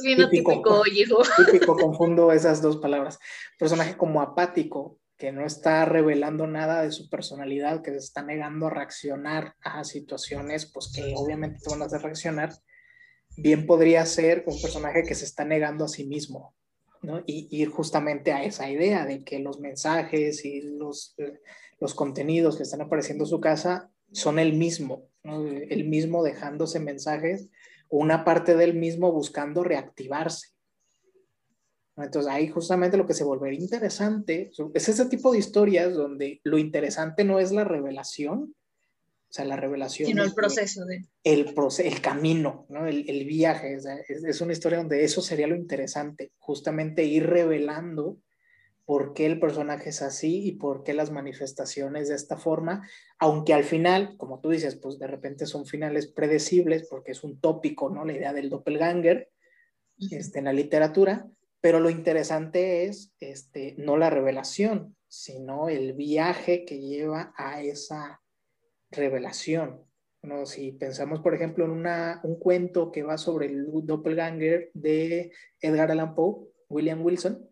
Bien 0.02 0.22
atípico, 0.22 0.82
hijo. 0.86 1.22
Típico, 1.50 1.76
confundo 1.76 2.32
esas 2.32 2.62
dos 2.62 2.78
palabras. 2.78 3.18
Personaje 3.58 3.96
como 3.96 4.20
apático, 4.20 4.98
que 5.16 5.32
no 5.32 5.46
está 5.46 5.84
revelando 5.84 6.46
nada 6.46 6.82
de 6.82 6.92
su 6.92 7.08
personalidad, 7.08 7.82
que 7.82 7.90
se 7.92 7.98
está 7.98 8.22
negando 8.22 8.66
a 8.66 8.70
reaccionar 8.70 9.54
a 9.62 9.84
situaciones, 9.84 10.70
pues 10.72 10.92
que 10.94 11.14
obviamente 11.16 11.60
te 11.62 11.70
van 11.70 11.82
a 11.82 11.86
hacer 11.86 12.02
reaccionar, 12.02 12.52
bien 13.36 13.66
podría 13.66 14.04
ser 14.06 14.44
un 14.46 14.60
personaje 14.60 15.02
que 15.02 15.14
se 15.14 15.24
está 15.24 15.44
negando 15.44 15.84
a 15.84 15.88
sí 15.88 16.06
mismo, 16.06 16.54
¿no? 17.02 17.22
Y 17.26 17.48
ir 17.50 17.68
justamente 17.68 18.32
a 18.32 18.44
esa 18.44 18.70
idea 18.70 19.06
de 19.06 19.24
que 19.24 19.38
los 19.38 19.60
mensajes 19.60 20.44
y 20.44 20.62
los, 20.62 21.14
eh, 21.18 21.40
los 21.78 21.94
contenidos 21.94 22.56
que 22.56 22.62
están 22.62 22.80
apareciendo 22.80 23.24
en 23.24 23.30
su 23.30 23.40
casa 23.40 23.90
son 24.12 24.38
el 24.38 24.54
mismo. 24.54 25.08
El 25.22 25.88
mismo 25.88 26.22
dejándose 26.22 26.78
mensajes, 26.78 27.50
una 27.88 28.24
parte 28.24 28.56
del 28.56 28.74
mismo 28.74 29.12
buscando 29.12 29.64
reactivarse. 29.64 30.48
Entonces 31.96 32.30
ahí 32.30 32.48
justamente 32.48 32.96
lo 32.96 33.06
que 33.06 33.14
se 33.14 33.24
volvería 33.24 33.58
interesante 33.58 34.50
es 34.74 34.88
ese 34.88 35.06
tipo 35.06 35.32
de 35.32 35.38
historias 35.38 35.94
donde 35.94 36.40
lo 36.44 36.58
interesante 36.58 37.24
no 37.24 37.40
es 37.40 37.52
la 37.52 37.64
revelación, 37.64 38.54
sea, 39.36 39.44
la 39.44 39.56
revelación. 39.56 40.08
Sino 40.08 40.22
el 40.22 40.34
proceso 40.34 40.84
de... 40.84 41.04
El, 41.24 41.54
el 41.84 42.00
camino, 42.00 42.66
¿no? 42.68 42.86
el, 42.86 43.08
el 43.08 43.24
viaje. 43.24 43.74
es, 43.74 43.86
es, 44.08 44.40
una 44.40 44.52
historia 44.52 44.78
donde 44.78 45.04
eso 45.04 45.22
sería 45.22 45.46
lo 45.46 45.56
interesante, 45.56 46.32
justamente 46.38 47.04
ir 47.04 47.26
revelando 47.26 48.18
por 48.86 49.14
qué 49.14 49.26
el 49.26 49.40
personaje 49.40 49.90
es 49.90 50.00
así 50.00 50.46
y 50.46 50.52
por 50.52 50.84
qué 50.84 50.94
las 50.94 51.10
manifestaciones 51.10 52.08
de 52.08 52.14
esta 52.14 52.36
forma, 52.36 52.88
aunque 53.18 53.52
al 53.52 53.64
final, 53.64 54.16
como 54.16 54.40
tú 54.40 54.50
dices, 54.50 54.76
pues 54.76 54.98
de 54.98 55.08
repente 55.08 55.44
son 55.46 55.66
finales 55.66 56.06
predecibles 56.06 56.86
porque 56.88 57.10
es 57.10 57.24
un 57.24 57.40
tópico, 57.40 57.90
¿no? 57.90 58.04
La 58.04 58.12
idea 58.12 58.32
del 58.32 58.48
doppelganger 58.48 59.28
este, 60.10 60.38
en 60.38 60.44
la 60.44 60.52
literatura, 60.52 61.28
pero 61.60 61.80
lo 61.80 61.90
interesante 61.90 62.84
es 62.84 63.12
este, 63.18 63.74
no 63.76 63.96
la 63.96 64.08
revelación, 64.08 64.96
sino 65.08 65.68
el 65.68 65.94
viaje 65.94 66.64
que 66.64 66.78
lleva 66.78 67.34
a 67.36 67.62
esa 67.62 68.20
revelación. 68.96 69.84
¿no? 70.22 70.46
Si 70.46 70.72
pensamos, 70.72 71.20
por 71.20 71.34
ejemplo, 71.34 71.64
en 71.64 71.70
una, 71.70 72.20
un 72.24 72.38
cuento 72.38 72.90
que 72.90 73.02
va 73.02 73.18
sobre 73.18 73.46
el 73.46 73.66
doppelganger 73.70 74.70
de 74.74 75.32
Edgar 75.60 75.90
Allan 75.90 76.14
Poe, 76.14 76.48
William 76.68 77.04
Wilson, 77.04 77.48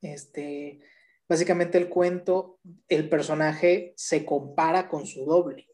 este, 0.00 0.80
básicamente 1.28 1.78
el 1.78 1.88
cuento, 1.88 2.58
el 2.88 3.08
personaje 3.08 3.92
se 3.96 4.24
compara 4.24 4.88
con 4.88 5.06
su 5.06 5.24
doble. 5.24 5.66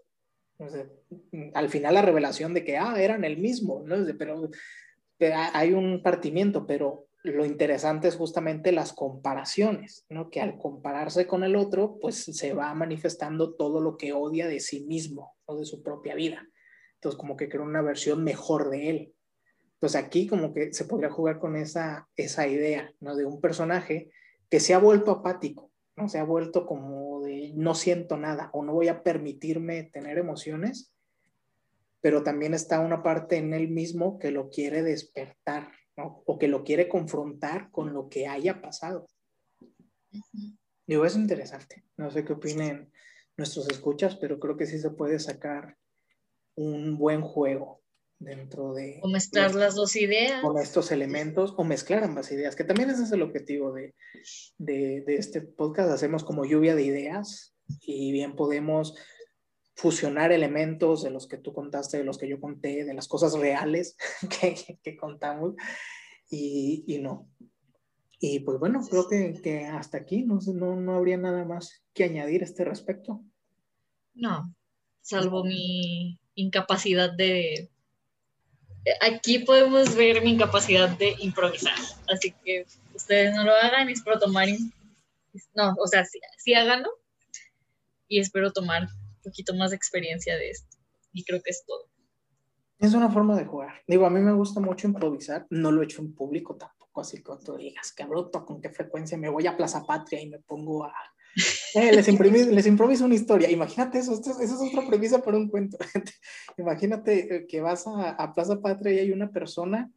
al 1.54 1.68
final 1.68 1.94
la 1.94 2.02
revelación 2.02 2.54
de 2.54 2.64
que, 2.64 2.78
ah, 2.78 2.94
eran 2.96 3.24
el 3.24 3.38
mismo, 3.38 3.82
¿no? 3.84 3.96
pero, 4.18 4.50
pero 5.18 5.36
hay 5.52 5.72
un 5.72 6.02
partimiento, 6.02 6.66
pero 6.66 7.08
lo 7.22 7.44
interesante 7.44 8.08
es 8.08 8.16
justamente 8.16 8.72
las 8.72 8.92
comparaciones, 8.92 10.04
¿no? 10.08 10.28
Que 10.28 10.40
al 10.40 10.58
compararse 10.58 11.26
con 11.26 11.44
el 11.44 11.54
otro, 11.54 11.98
pues 12.00 12.16
se 12.24 12.52
va 12.52 12.74
manifestando 12.74 13.54
todo 13.54 13.80
lo 13.80 13.96
que 13.96 14.12
odia 14.12 14.48
de 14.48 14.58
sí 14.58 14.84
mismo 14.86 15.36
o 15.44 15.56
de 15.56 15.64
su 15.64 15.82
propia 15.82 16.16
vida. 16.16 16.48
Entonces, 16.94 17.18
como 17.18 17.36
que 17.36 17.48
crea 17.48 17.62
una 17.62 17.82
versión 17.82 18.24
mejor 18.24 18.70
de 18.70 18.90
él. 18.90 19.14
Entonces, 19.74 20.02
aquí 20.02 20.26
como 20.26 20.52
que 20.52 20.72
se 20.72 20.84
podría 20.84 21.10
jugar 21.10 21.38
con 21.38 21.56
esa, 21.56 22.08
esa 22.16 22.48
idea, 22.48 22.92
¿no? 23.00 23.14
De 23.14 23.24
un 23.24 23.40
personaje 23.40 24.10
que 24.50 24.58
se 24.58 24.74
ha 24.74 24.78
vuelto 24.78 25.12
apático, 25.12 25.70
¿no? 25.96 26.08
Se 26.08 26.18
ha 26.18 26.24
vuelto 26.24 26.66
como 26.66 27.22
de 27.22 27.52
no 27.54 27.76
siento 27.76 28.16
nada 28.16 28.50
o 28.52 28.64
no 28.64 28.72
voy 28.72 28.88
a 28.88 29.04
permitirme 29.04 29.84
tener 29.84 30.18
emociones, 30.18 30.92
pero 32.00 32.24
también 32.24 32.52
está 32.52 32.80
una 32.80 33.04
parte 33.04 33.36
en 33.36 33.54
él 33.54 33.68
mismo 33.68 34.18
que 34.18 34.32
lo 34.32 34.50
quiere 34.50 34.82
despertar, 34.82 35.70
o 35.96 36.38
que 36.38 36.48
lo 36.48 36.64
quiere 36.64 36.88
confrontar 36.88 37.70
con 37.70 37.92
lo 37.92 38.08
que 38.08 38.26
haya 38.26 38.60
pasado. 38.60 39.06
Digo, 40.86 41.04
es 41.04 41.16
interesante. 41.16 41.84
No 41.96 42.10
sé 42.10 42.24
qué 42.24 42.32
opinen 42.32 42.90
nuestros 43.36 43.68
escuchas, 43.68 44.16
pero 44.16 44.38
creo 44.38 44.56
que 44.56 44.66
sí 44.66 44.78
se 44.78 44.90
puede 44.90 45.18
sacar 45.18 45.76
un 46.54 46.98
buen 46.98 47.22
juego 47.22 47.80
dentro 48.18 48.72
de... 48.72 49.00
O 49.02 49.08
mezclar 49.08 49.54
las 49.54 49.74
dos 49.74 49.96
ideas. 49.96 50.42
Con 50.42 50.58
estos 50.58 50.92
elementos, 50.92 51.54
o 51.56 51.64
mezclar 51.64 52.04
ambas 52.04 52.30
ideas, 52.30 52.56
que 52.56 52.64
también 52.64 52.90
ese 52.90 53.04
es 53.04 53.12
el 53.12 53.22
objetivo 53.22 53.72
de, 53.72 53.94
de, 54.58 55.02
de 55.06 55.16
este 55.16 55.40
podcast. 55.40 55.90
Hacemos 55.90 56.24
como 56.24 56.44
lluvia 56.44 56.74
de 56.74 56.84
ideas 56.84 57.54
y 57.80 58.12
bien 58.12 58.36
podemos 58.36 58.94
fusionar 59.74 60.32
elementos 60.32 61.02
de 61.02 61.10
los 61.10 61.26
que 61.26 61.38
tú 61.38 61.52
contaste, 61.52 61.98
de 61.98 62.04
los 62.04 62.18
que 62.18 62.28
yo 62.28 62.40
conté, 62.40 62.84
de 62.84 62.94
las 62.94 63.08
cosas 63.08 63.34
reales 63.34 63.96
que, 64.40 64.78
que 64.82 64.96
contamos 64.96 65.54
y, 66.30 66.84
y, 66.86 66.98
no. 66.98 67.28
Y 68.18 68.40
pues 68.40 68.58
bueno, 68.58 68.80
creo 68.88 69.08
que, 69.08 69.40
que 69.42 69.66
hasta 69.66 69.98
aquí 69.98 70.24
no, 70.24 70.38
no, 70.54 70.76
no, 70.76 70.94
habría 70.94 71.16
nada 71.16 71.44
más 71.44 71.84
que 71.92 72.04
añadir 72.04 72.42
a 72.42 72.44
este 72.44 72.64
respecto. 72.64 73.22
No, 74.14 74.54
salvo 75.00 75.44
mi 75.44 76.18
incapacidad 76.34 77.12
de... 77.12 77.70
Aquí 79.00 79.40
podemos 79.40 79.94
ver 79.94 80.22
mi 80.22 80.30
incapacidad 80.32 80.96
de 80.98 81.14
improvisar, 81.20 81.78
así 82.12 82.34
que 82.44 82.66
ustedes 82.94 83.34
no 83.34 83.44
lo 83.44 83.52
hagan 83.52 83.88
espero 83.88 84.18
tomar... 84.18 84.48
No, 85.54 85.74
o 85.78 85.86
sea, 85.86 86.04
sí, 86.04 86.20
sí 86.38 86.54
háganlo 86.54 86.90
y 88.06 88.20
espero 88.20 88.52
tomar 88.52 88.88
poquito 89.22 89.54
más 89.54 89.70
de 89.70 89.76
experiencia 89.76 90.36
de 90.36 90.50
esto. 90.50 90.76
Y 91.12 91.24
creo 91.24 91.40
que 91.42 91.50
es 91.50 91.64
todo. 91.66 91.90
Es 92.78 92.94
una 92.94 93.10
forma 93.10 93.36
de 93.36 93.44
jugar. 93.44 93.74
Digo, 93.86 94.06
a 94.06 94.10
mí 94.10 94.20
me 94.20 94.32
gusta 94.32 94.60
mucho 94.60 94.88
improvisar. 94.88 95.46
No 95.50 95.70
lo 95.70 95.82
he 95.82 95.84
hecho 95.84 96.02
en 96.02 96.14
público 96.14 96.56
tampoco, 96.56 97.00
así 97.00 97.22
que 97.22 97.32
tú 97.44 97.56
digas, 97.56 97.92
qué 97.92 98.04
bruto, 98.04 98.44
con 98.44 98.60
qué 98.60 98.70
frecuencia 98.70 99.16
me 99.16 99.28
voy 99.28 99.46
a 99.46 99.56
Plaza 99.56 99.84
Patria 99.86 100.20
y 100.20 100.28
me 100.28 100.40
pongo 100.40 100.84
a... 100.84 100.92
Eh, 101.74 101.90
les, 101.90 102.06
les 102.06 102.66
improviso 102.66 103.06
una 103.06 103.14
historia. 103.14 103.50
Imagínate 103.50 103.98
eso, 103.98 104.12
esa 104.12 104.42
es 104.42 104.52
otra 104.52 104.86
premisa 104.86 105.22
para 105.22 105.38
un 105.38 105.48
cuento. 105.48 105.78
Imagínate 106.58 107.36
eh, 107.36 107.46
que 107.46 107.62
vas 107.62 107.86
a, 107.86 108.10
a 108.10 108.34
Plaza 108.34 108.60
Patria 108.60 108.92
y 108.92 108.98
hay 108.98 109.12
una 109.12 109.30
persona 109.30 109.90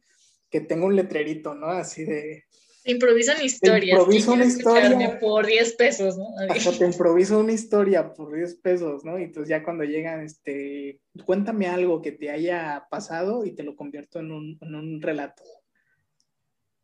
que 0.48 0.62
tenga 0.62 0.86
un 0.86 0.96
letrerito, 0.96 1.54
¿no? 1.54 1.66
Así 1.66 2.04
de 2.04 2.44
te 2.86 2.92
improvisan 2.92 3.44
historias. 3.44 3.98
Te 3.98 4.30
una 4.30 4.44
historia. 4.44 5.18
Por 5.18 5.44
10 5.44 5.74
pesos, 5.74 6.16
¿no? 6.16 6.28
Hasta 6.48 6.70
te 6.70 6.86
improviso 6.86 7.40
una 7.40 7.52
historia 7.52 8.14
por 8.14 8.32
10 8.32 8.54
pesos, 8.60 9.04
¿no? 9.04 9.18
Y 9.18 9.24
entonces 9.24 9.48
ya 9.48 9.64
cuando 9.64 9.82
llegan, 9.82 10.22
este, 10.22 11.00
cuéntame 11.24 11.66
algo 11.66 12.00
que 12.00 12.12
te 12.12 12.30
haya 12.30 12.86
pasado 12.88 13.44
y 13.44 13.56
te 13.56 13.64
lo 13.64 13.74
convierto 13.74 14.20
en 14.20 14.30
un, 14.30 14.58
en 14.60 14.74
un 14.76 15.02
relato. 15.02 15.42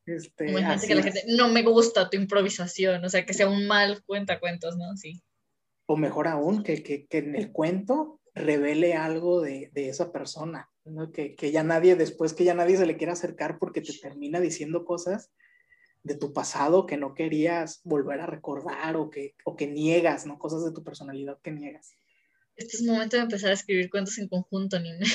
Este, 0.04 0.46
que 0.46 0.94
la 0.96 1.02
gente, 1.04 1.22
no 1.28 1.48
me 1.48 1.62
gusta 1.62 2.10
tu 2.10 2.16
improvisación, 2.16 3.04
o 3.04 3.08
sea, 3.08 3.24
que 3.24 3.32
sea 3.32 3.48
un 3.48 3.68
mal 3.68 4.02
cuentacuentos, 4.04 4.76
¿no? 4.76 4.96
Sí. 4.96 5.22
O 5.86 5.96
mejor 5.96 6.26
aún, 6.26 6.64
que, 6.64 6.82
que, 6.82 7.06
que 7.06 7.18
en 7.18 7.36
el 7.36 7.52
cuento 7.52 8.20
revele 8.34 8.94
algo 8.94 9.40
de, 9.40 9.70
de 9.72 9.88
esa 9.88 10.10
persona, 10.10 10.68
¿no? 10.84 11.12
Que, 11.12 11.36
que 11.36 11.52
ya 11.52 11.62
nadie, 11.62 11.94
después 11.94 12.32
que 12.32 12.42
ya 12.42 12.54
nadie 12.54 12.76
se 12.76 12.86
le 12.86 12.96
quiera 12.96 13.12
acercar 13.12 13.60
porque 13.60 13.82
te 13.82 13.96
termina 13.96 14.40
diciendo 14.40 14.84
cosas 14.84 15.30
de 16.02 16.16
tu 16.16 16.32
pasado 16.32 16.86
que 16.86 16.96
no 16.96 17.14
querías 17.14 17.80
volver 17.84 18.20
a 18.20 18.26
recordar 18.26 18.96
o 18.96 19.10
que, 19.10 19.34
o 19.44 19.56
que 19.56 19.66
niegas, 19.66 20.26
¿no? 20.26 20.38
Cosas 20.38 20.64
de 20.64 20.72
tu 20.72 20.82
personalidad 20.82 21.38
que 21.42 21.52
niegas. 21.52 21.92
Este 22.56 22.76
es 22.76 22.82
momento 22.82 23.16
de 23.16 23.22
empezar 23.22 23.50
a 23.50 23.54
escribir 23.54 23.88
cuentos 23.90 24.18
en 24.18 24.28
conjunto, 24.28 24.78
Nina. 24.78 25.06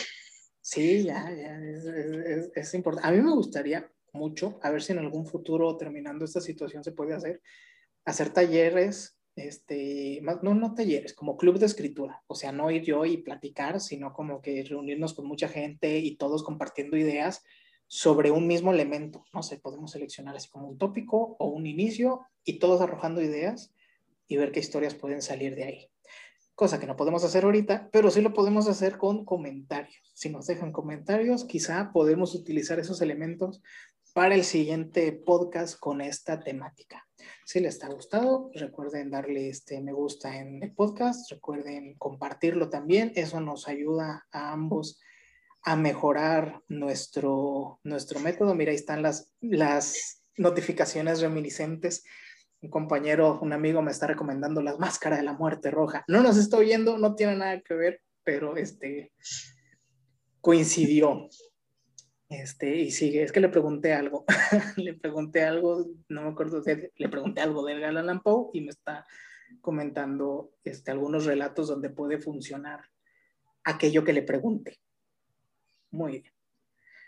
Sí, 0.61 1.03
ya, 1.03 1.31
ya, 1.31 1.57
es, 1.63 1.85
es, 1.85 2.51
es, 2.53 2.73
importante. 2.73 3.07
A 3.07 3.11
mí 3.11 3.21
me 3.21 3.33
gustaría, 3.33 3.89
mucho, 4.11 4.59
a 4.61 4.71
ver 4.71 4.81
si 4.81 4.91
en 4.91 4.99
algún 4.99 5.25
futuro 5.25 5.77
terminando 5.77 6.25
esta 6.25 6.41
situación 6.41 6.83
se 6.83 6.91
puede 6.91 7.13
hacer, 7.13 7.41
hacer 8.03 8.31
talleres, 8.31 9.17
este, 9.35 10.19
no, 10.41 10.55
no 10.55 10.73
talleres, 10.73 11.13
como 11.13 11.37
club 11.37 11.59
de 11.59 11.67
escritura, 11.67 12.23
o 12.27 12.35
sea, 12.35 12.51
no 12.51 12.71
ir 12.71 12.83
yo 12.83 13.05
y 13.05 13.17
platicar, 13.17 13.79
sino 13.79 14.11
como 14.13 14.41
que 14.41 14.63
reunirnos 14.63 15.13
con 15.13 15.27
mucha 15.27 15.47
gente 15.47 15.99
y 15.99 16.17
todos 16.17 16.43
compartiendo 16.43 16.97
ideas 16.97 17.43
sobre 17.87 18.31
un 18.31 18.47
mismo 18.47 18.71
elemento, 18.71 19.23
no 19.33 19.43
sé, 19.43 19.57
podemos 19.57 19.91
seleccionar 19.91 20.35
así 20.35 20.49
como 20.49 20.67
un 20.67 20.77
tópico 20.77 21.35
o 21.39 21.47
un 21.47 21.65
inicio 21.65 22.21
y 22.43 22.59
todos 22.59 22.81
arrojando 22.81 23.21
ideas 23.21 23.73
y 24.27 24.37
ver 24.37 24.51
qué 24.51 24.59
historias 24.59 24.93
pueden 24.93 25.21
salir 25.21 25.55
de 25.55 25.63
ahí. 25.63 25.91
Cosa 26.53 26.79
que 26.79 26.87
no 26.87 26.95
podemos 26.95 27.23
hacer 27.23 27.45
ahorita, 27.45 27.89
pero 27.91 28.09
sí 28.09 28.21
lo 28.21 28.33
podemos 28.33 28.67
hacer 28.67 28.97
con 28.97 29.25
comentarios. 29.25 30.11
Si 30.15 30.29
nos 30.29 30.47
dejan 30.47 30.71
comentarios, 30.71 31.45
quizá 31.45 31.91
podemos 31.93 32.35
utilizar 32.35 32.79
esos 32.79 33.01
elementos 33.01 33.61
para 34.13 34.35
el 34.35 34.43
siguiente 34.43 35.11
podcast 35.11 35.79
con 35.79 36.01
esta 36.01 36.39
temática. 36.39 37.07
Si 37.45 37.59
les 37.59 37.83
ha 37.83 37.89
gustado, 37.89 38.49
recuerden 38.53 39.11
darle 39.11 39.49
este 39.49 39.79
me 39.79 39.93
gusta 39.93 40.37
en 40.37 40.63
el 40.63 40.73
podcast, 40.73 41.31
recuerden 41.31 41.95
compartirlo 41.99 42.69
también, 42.69 43.11
eso 43.15 43.39
nos 43.39 43.67
ayuda 43.67 44.25
a 44.31 44.51
ambos 44.51 44.99
a 45.67 45.75
mejorar 45.75 46.61
nuestro, 46.69 47.81
nuestro 47.83 48.21
método. 48.21 48.55
Mira, 48.55 48.71
ahí 48.71 48.77
están 48.77 49.01
las, 49.01 49.33
las 49.41 50.23
notificaciones 50.37 51.19
reminiscentes. 51.19 52.05
Un 52.61 52.69
compañero, 52.69 53.37
un 53.41 53.51
amigo 53.51 53.81
me 53.81 53.91
está 53.91 54.07
recomendando 54.07 54.61
las 54.61 54.79
máscaras 54.79 55.19
de 55.19 55.25
la 55.25 55.33
muerte 55.33 55.69
roja. 55.69 56.05
No 56.07 56.23
nos 56.23 56.37
está 56.37 56.55
oyendo, 56.55 56.97
no 56.97 57.15
tiene 57.15 57.35
nada 57.35 57.59
que 57.59 57.73
ver, 57.73 58.01
pero 58.23 58.55
este 58.55 59.11
coincidió. 60.39 61.27
Este, 62.29 62.73
y 62.77 62.91
sigue, 62.91 63.23
es 63.23 63.33
que 63.33 63.41
le 63.41 63.49
pregunté 63.49 63.91
algo, 63.91 64.23
le 64.77 64.93
pregunté 64.93 65.43
algo, 65.43 65.85
no 66.07 66.21
me 66.21 66.29
acuerdo, 66.29 66.63
le 66.63 67.09
pregunté 67.09 67.41
algo 67.41 67.65
de 67.65 67.73
Edgar 67.73 67.97
Allan 67.97 68.21
Poe 68.21 68.51
y 68.53 68.61
me 68.61 68.69
está 68.69 69.05
comentando 69.59 70.53
este, 70.63 70.91
algunos 70.91 71.25
relatos 71.25 71.67
donde 71.67 71.89
puede 71.89 72.19
funcionar 72.19 72.85
aquello 73.65 74.05
que 74.05 74.13
le 74.13 74.21
pregunte. 74.21 74.79
Muy 75.97 76.11
bien. 76.11 76.33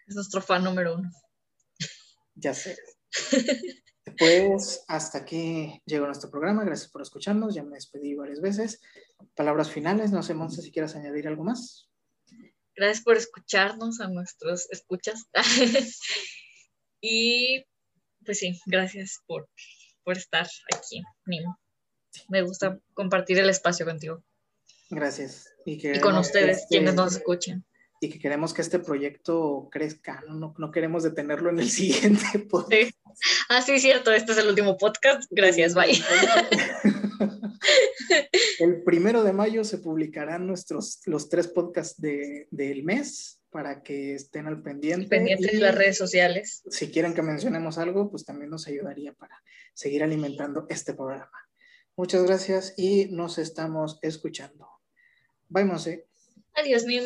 Es 0.08 0.16
nuestro 0.16 0.42
fan 0.42 0.64
número 0.64 0.96
uno. 0.96 1.12
Ya 2.36 2.54
sé. 2.54 2.78
Pues 4.18 4.84
hasta 4.88 5.20
aquí 5.20 5.82
llegó 5.86 6.06
nuestro 6.08 6.30
programa. 6.30 6.66
Gracias 6.66 6.90
por 6.92 7.02
escucharnos. 7.02 7.56
Ya 7.56 7.64
me 7.64 7.76
despedí 7.76 8.16
varias 8.16 8.42
veces. 8.42 8.82
Palabras 9.34 9.72
finales. 9.72 10.12
No 10.12 10.24
sé, 10.24 10.34
Monse, 10.34 10.62
si 10.62 10.72
quieras 10.72 10.96
añadir 10.96 11.28
algo 11.28 11.46
más. 11.46 11.88
Gracias 12.76 13.04
por 13.04 13.16
escucharnos 13.16 14.02
a 14.02 14.10
nuestros 14.10 14.70
escuchas. 14.72 15.26
y 17.02 17.64
pues 18.26 18.40
sí, 18.40 18.60
gracias 18.66 19.20
por, 19.26 19.48
por 20.04 20.18
estar 20.18 20.48
aquí, 20.76 21.02
Me 22.28 22.42
gusta 22.42 22.78
compartir 22.94 23.38
el 23.40 23.50
espacio 23.50 23.86
contigo. 23.86 24.22
Gracias. 24.90 25.48
Y, 25.66 26.00
con 26.02 26.18
ustedes, 26.18 26.58
este 26.58 26.68
quienes 26.68 26.96
nos 26.96 27.16
escuchen 27.16 27.64
y 28.00 28.10
que 28.10 28.20
queremos 28.20 28.54
que 28.54 28.62
este 28.62 28.80
proyecto 28.80 29.68
crezca, 29.72 30.24
no, 30.28 30.54
no, 30.58 30.72
queremos 30.72 31.04
detenerlo 31.04 31.50
en 31.50 31.60
el 31.60 31.70
siguiente 31.70 32.40
podcast. 32.50 32.92
Ah, 33.50 33.62
sí, 33.62 33.80
cierto, 33.80 34.12
este 34.12 34.32
es 34.32 34.38
el 34.38 34.48
último 34.48 34.78
podcast. 34.78 35.24
Gracias, 35.32 35.74
bye. 35.74 35.92
El 38.60 38.84
primero 38.84 39.24
de 39.24 39.34
mayo 39.34 39.64
se 39.64 39.78
publicarán 39.78 40.48
nuestros, 40.48 41.02
los 41.06 41.30
tres 41.30 41.48
podcasts 41.48 42.00
de, 42.02 42.48
del 42.52 42.84
mes 42.84 43.42
para 43.50 43.84
que 43.84 44.14
estén 44.16 44.48
al 44.48 44.62
pendiente. 44.62 45.08
Pendientes 45.08 45.52
de 45.52 45.60
las 45.60 45.76
redes 45.76 45.98
sociales. 45.98 46.64
Si 46.70 46.92
quieren 46.92 47.14
que 47.14 47.22
mencionemos 47.22 47.78
algo, 47.78 48.10
pues 48.10 48.26
también 48.26 48.50
nos 48.50 48.68
ayudaría 48.68 49.14
para 49.14 49.42
seguir 49.74 50.04
alimentando 50.04 50.66
este 50.70 50.94
programa. 50.94 51.32
Muchas 51.96 52.24
gracias 52.24 52.74
y 52.78 53.08
nos 53.12 53.38
estamos 53.38 54.00
escuchando. 54.02 54.68
Bye, 55.48 55.66
Monse. 55.66 56.08
Adiós, 56.54 56.86
Mim. 56.86 57.04